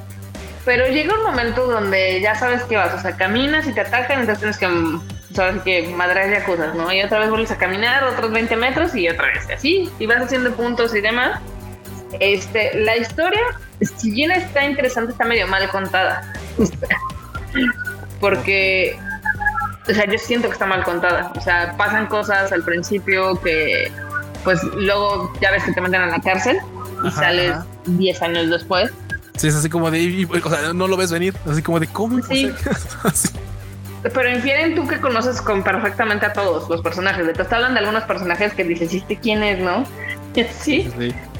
[0.66, 4.20] Pero llega un momento donde ya sabes que vas, o sea, caminas y te atacan,
[4.20, 4.68] entonces tienes que
[5.38, 6.92] sabes que madres de cosas, ¿no?
[6.92, 10.22] Y otra vez vuelves a caminar otros 20 metros y otra vez así, y vas
[10.22, 11.40] haciendo puntos y demás.
[12.20, 13.42] Este, la historia,
[13.80, 16.34] si bien está interesante, está medio mal contada.
[18.20, 18.98] Porque,
[19.88, 21.32] o sea, yo siento que está mal contada.
[21.36, 23.92] O sea, pasan cosas al principio que,
[24.44, 26.58] pues luego ya ves que te meten a la cárcel
[27.06, 28.92] y sales 10 años después.
[29.36, 32.24] Sí, es así como de, o sea, no lo ves venir, así como de, ¿cómo?
[32.24, 32.52] Sí.
[34.14, 37.34] Pero infieren tú que conoces con perfectamente a todos los personajes.
[37.34, 39.86] Te está hablando de algunos personajes que dices, ¿sí quién es, no?
[40.52, 40.88] Sí.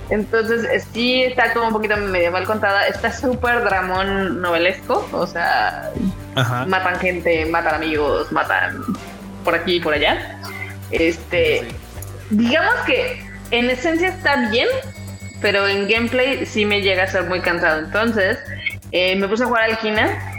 [0.10, 2.88] Entonces, eh, sí está como un poquito medio mal contada.
[2.88, 5.08] Está súper dramón novelesco.
[5.12, 5.92] O sea,
[6.66, 8.84] matan gente, matan amigos, matan
[9.44, 10.40] por aquí y por allá.
[10.92, 11.68] Este,
[12.30, 14.68] digamos que en esencia está bien,
[15.42, 17.80] pero en gameplay sí me llega a ser muy cansado.
[17.80, 18.40] Entonces,
[18.92, 20.37] eh, me puse a jugar al Kina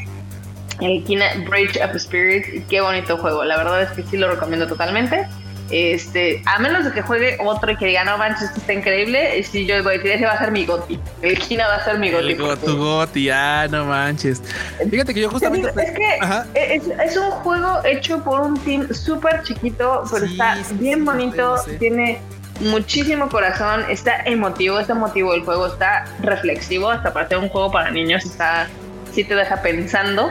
[0.80, 2.66] el Kina Bridge of Spirit.
[2.68, 3.44] Qué bonito juego.
[3.44, 5.26] La verdad es que sí lo recomiendo totalmente.
[5.70, 9.42] Este, a menos de que juegue otro y que diga, no manches, esto está increíble,
[9.42, 10.98] si yo voy a decir, ese va a ser mi goti.
[11.20, 12.34] El Kina va a ser mi goti.
[12.64, 14.42] tu goti, ah, no manches.
[14.90, 15.68] Fíjate que yo justamente.
[15.68, 21.56] Es que es, un juego hecho por un team súper chiquito, pero está bien bonito,
[21.78, 22.18] tiene
[22.60, 27.70] muchísimo corazón, está emotivo, está emotivo el juego, está reflexivo, hasta para ser un juego
[27.70, 28.68] para niños, está,
[29.12, 30.30] sí te deja pensando.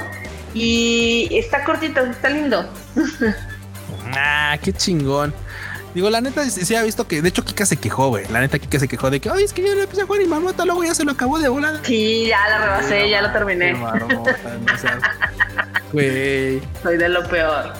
[0.53, 2.69] Y está cortito, está lindo.
[4.15, 5.33] Ah, qué chingón.
[5.93, 8.27] Digo, la neta, sí, ha visto que, de hecho, Kika se quejó, güey.
[8.27, 10.21] La neta, Kika se quejó de que, ay, es que yo le empecé a jugar
[10.21, 11.79] y marmota, luego ya se lo acabó de volar.
[11.83, 13.73] Sí, ya la rebasé, ya lo terminé.
[15.93, 16.61] Güey.
[16.83, 17.73] Soy de lo peor.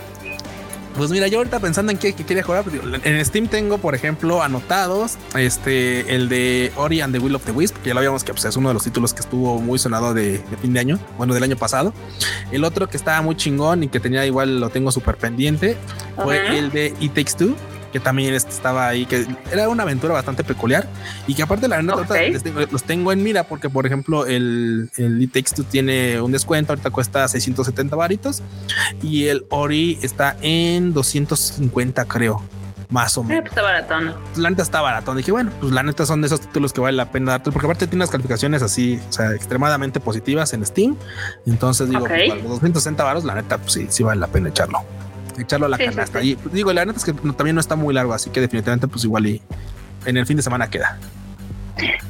[0.97, 2.65] Pues mira, yo ahorita pensando en qué, quería jugar,
[3.03, 7.51] en Steam tengo, por ejemplo, anotados este el de Ori and the Will of the
[7.51, 9.77] Wisp, que ya lo habíamos que pues, es uno de los títulos que estuvo muy
[9.77, 11.93] sonado de, fin de año, bueno, del año pasado.
[12.51, 15.77] El otro que estaba muy chingón y que tenía igual lo tengo súper pendiente
[16.15, 17.55] fue el de It Takes Two
[17.91, 20.88] que también estaba ahí, que era una aventura bastante peculiar
[21.27, 21.95] y que aparte la neta
[22.71, 27.27] los tengo en mira porque por ejemplo el, el Takes tiene un descuento, ahorita cuesta
[27.27, 28.43] 670 varitos
[29.01, 32.41] y el Ori está en 250 creo.
[32.89, 33.49] Más o menos.
[33.49, 34.15] está baratón.
[34.38, 35.17] La neta está baratón.
[35.17, 37.65] Dije, bueno, pues la neta son de esos títulos que vale la pena darte, porque
[37.65, 40.95] aparte tiene unas calificaciones así, o sea, extremadamente positivas en Steam.
[41.45, 42.29] Entonces digo, okay.
[42.29, 44.85] 260 varos, la neta, pues sí, sí vale la pena echarlo
[45.38, 46.21] echarlo a la canasta.
[46.21, 49.03] Y digo, la neta es que también no está muy largo, así que definitivamente, pues
[49.03, 49.41] igual y
[50.05, 50.97] en el fin de semana queda.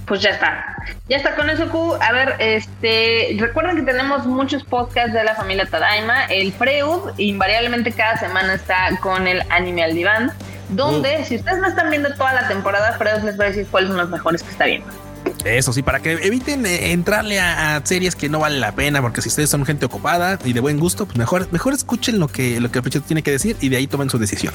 [0.05, 0.78] Pues ya está.
[1.09, 1.97] Ya está con eso, Q.
[1.99, 6.25] A ver, este, recuerden que tenemos muchos podcasts de la familia Tadaima.
[6.25, 10.32] El Freud, invariablemente cada semana está con el anime al diván,
[10.69, 13.89] donde, si ustedes no están viendo toda la temporada, Freud les va a decir cuáles
[13.89, 15.07] son los mejores que está viendo.
[15.45, 19.21] Eso sí, para que eviten eh, entrarle a, series que no vale la pena, porque
[19.21, 22.59] si ustedes son gente ocupada y de buen gusto, pues mejor, mejor escuchen lo que,
[22.59, 24.53] lo que el tiene que decir y de ahí tomen su decisión.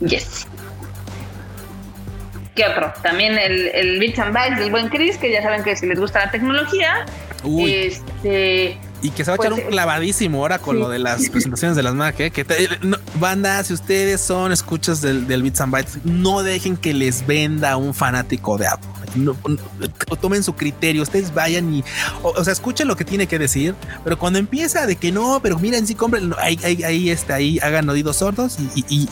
[0.00, 0.46] Yes.
[2.54, 2.92] ¿Qué otro?
[3.02, 5.98] También el, el Bits and Bytes del buen Chris, que ya saben que si les
[5.98, 7.04] gusta la tecnología,
[7.44, 11.28] este y que se va a echar pues, un clavadísimo ahora con lo de las
[11.30, 12.18] presentaciones de las Mac.
[12.20, 12.30] ¿eh?
[12.30, 12.46] Que
[13.20, 17.76] banda, si ustedes son escuchas del, del Bits and Bytes, no dejen que les venda
[17.76, 18.88] un fanático de Apple.
[19.14, 19.36] No,
[20.20, 21.84] tomen su criterio, ustedes vayan y,
[22.22, 25.58] o, sea, escuchen lo que tiene que decir, pero cuando empieza de que no, pero
[25.58, 29.08] miren, si compren, ahí, ahí, ahí, este, ahí hagan oídos sordos y, y,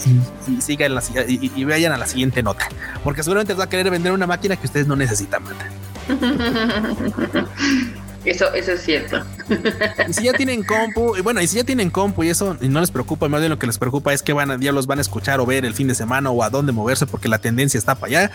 [0.48, 2.68] y, sigan la, y, vayan a la siguiente nota,
[3.04, 5.68] porque seguramente les va a querer vender una máquina que ustedes no necesitan, banda.
[8.24, 9.22] Eso, eso es cierto.
[10.08, 12.68] Y si ya tienen compu, y bueno, y si ya tienen compu y eso y
[12.68, 14.86] no les preocupa, más bien lo que les preocupa es que van a, ya los
[14.86, 17.38] van a escuchar o ver el fin de semana o a dónde moverse porque la
[17.38, 18.30] tendencia está para allá,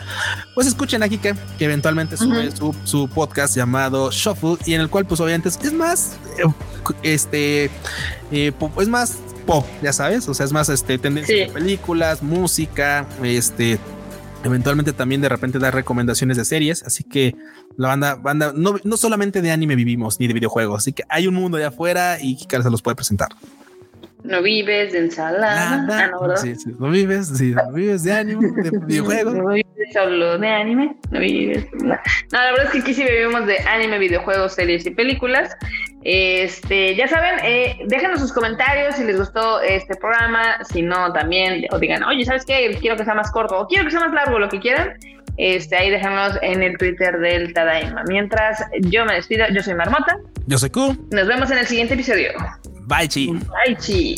[0.54, 2.52] pues escuchen aquí que, que eventualmente sube
[2.84, 6.44] su, podcast llamado Shuffle y en el cual pues obviamente es, más, eh,
[7.04, 7.72] este,
[8.32, 13.08] eh, es más pop, ya sabes, o sea, es más este tendencia de películas, música,
[13.24, 13.80] este
[14.48, 17.36] eventualmente también de repente dar recomendaciones de series, así que
[17.78, 21.28] la banda, banda, no, no solamente de anime vivimos ni de videojuegos, así que hay
[21.28, 23.30] un mundo allá afuera y Kikar se los puede presentar.
[24.28, 25.86] No vives de ensalada.
[25.90, 29.34] Ah, no, sí, sí, no vives, sí, no vives de anime, de videojuegos.
[29.34, 31.66] No vives solo de anime, no vives.
[31.82, 31.96] No.
[32.32, 35.56] la verdad es que aquí sí vivimos de anime, videojuegos, series y películas.
[36.04, 41.66] Este, ya saben, eh, déjenos sus comentarios si les gustó este programa, si no también,
[41.72, 42.78] o digan, oye, ¿sabes qué?
[42.80, 44.94] Quiero que sea más corto o quiero que sea más largo, lo que quieran.
[45.38, 48.04] Este, ahí déjanos en el Twitter del Tadaima.
[48.08, 50.18] Mientras yo me despido, yo soy Marmota.
[50.48, 51.08] Yo soy Q.
[51.12, 52.32] Nos vemos en el siguiente episodio.
[52.88, 53.28] Bye, chi.
[53.28, 54.16] Bye, chi.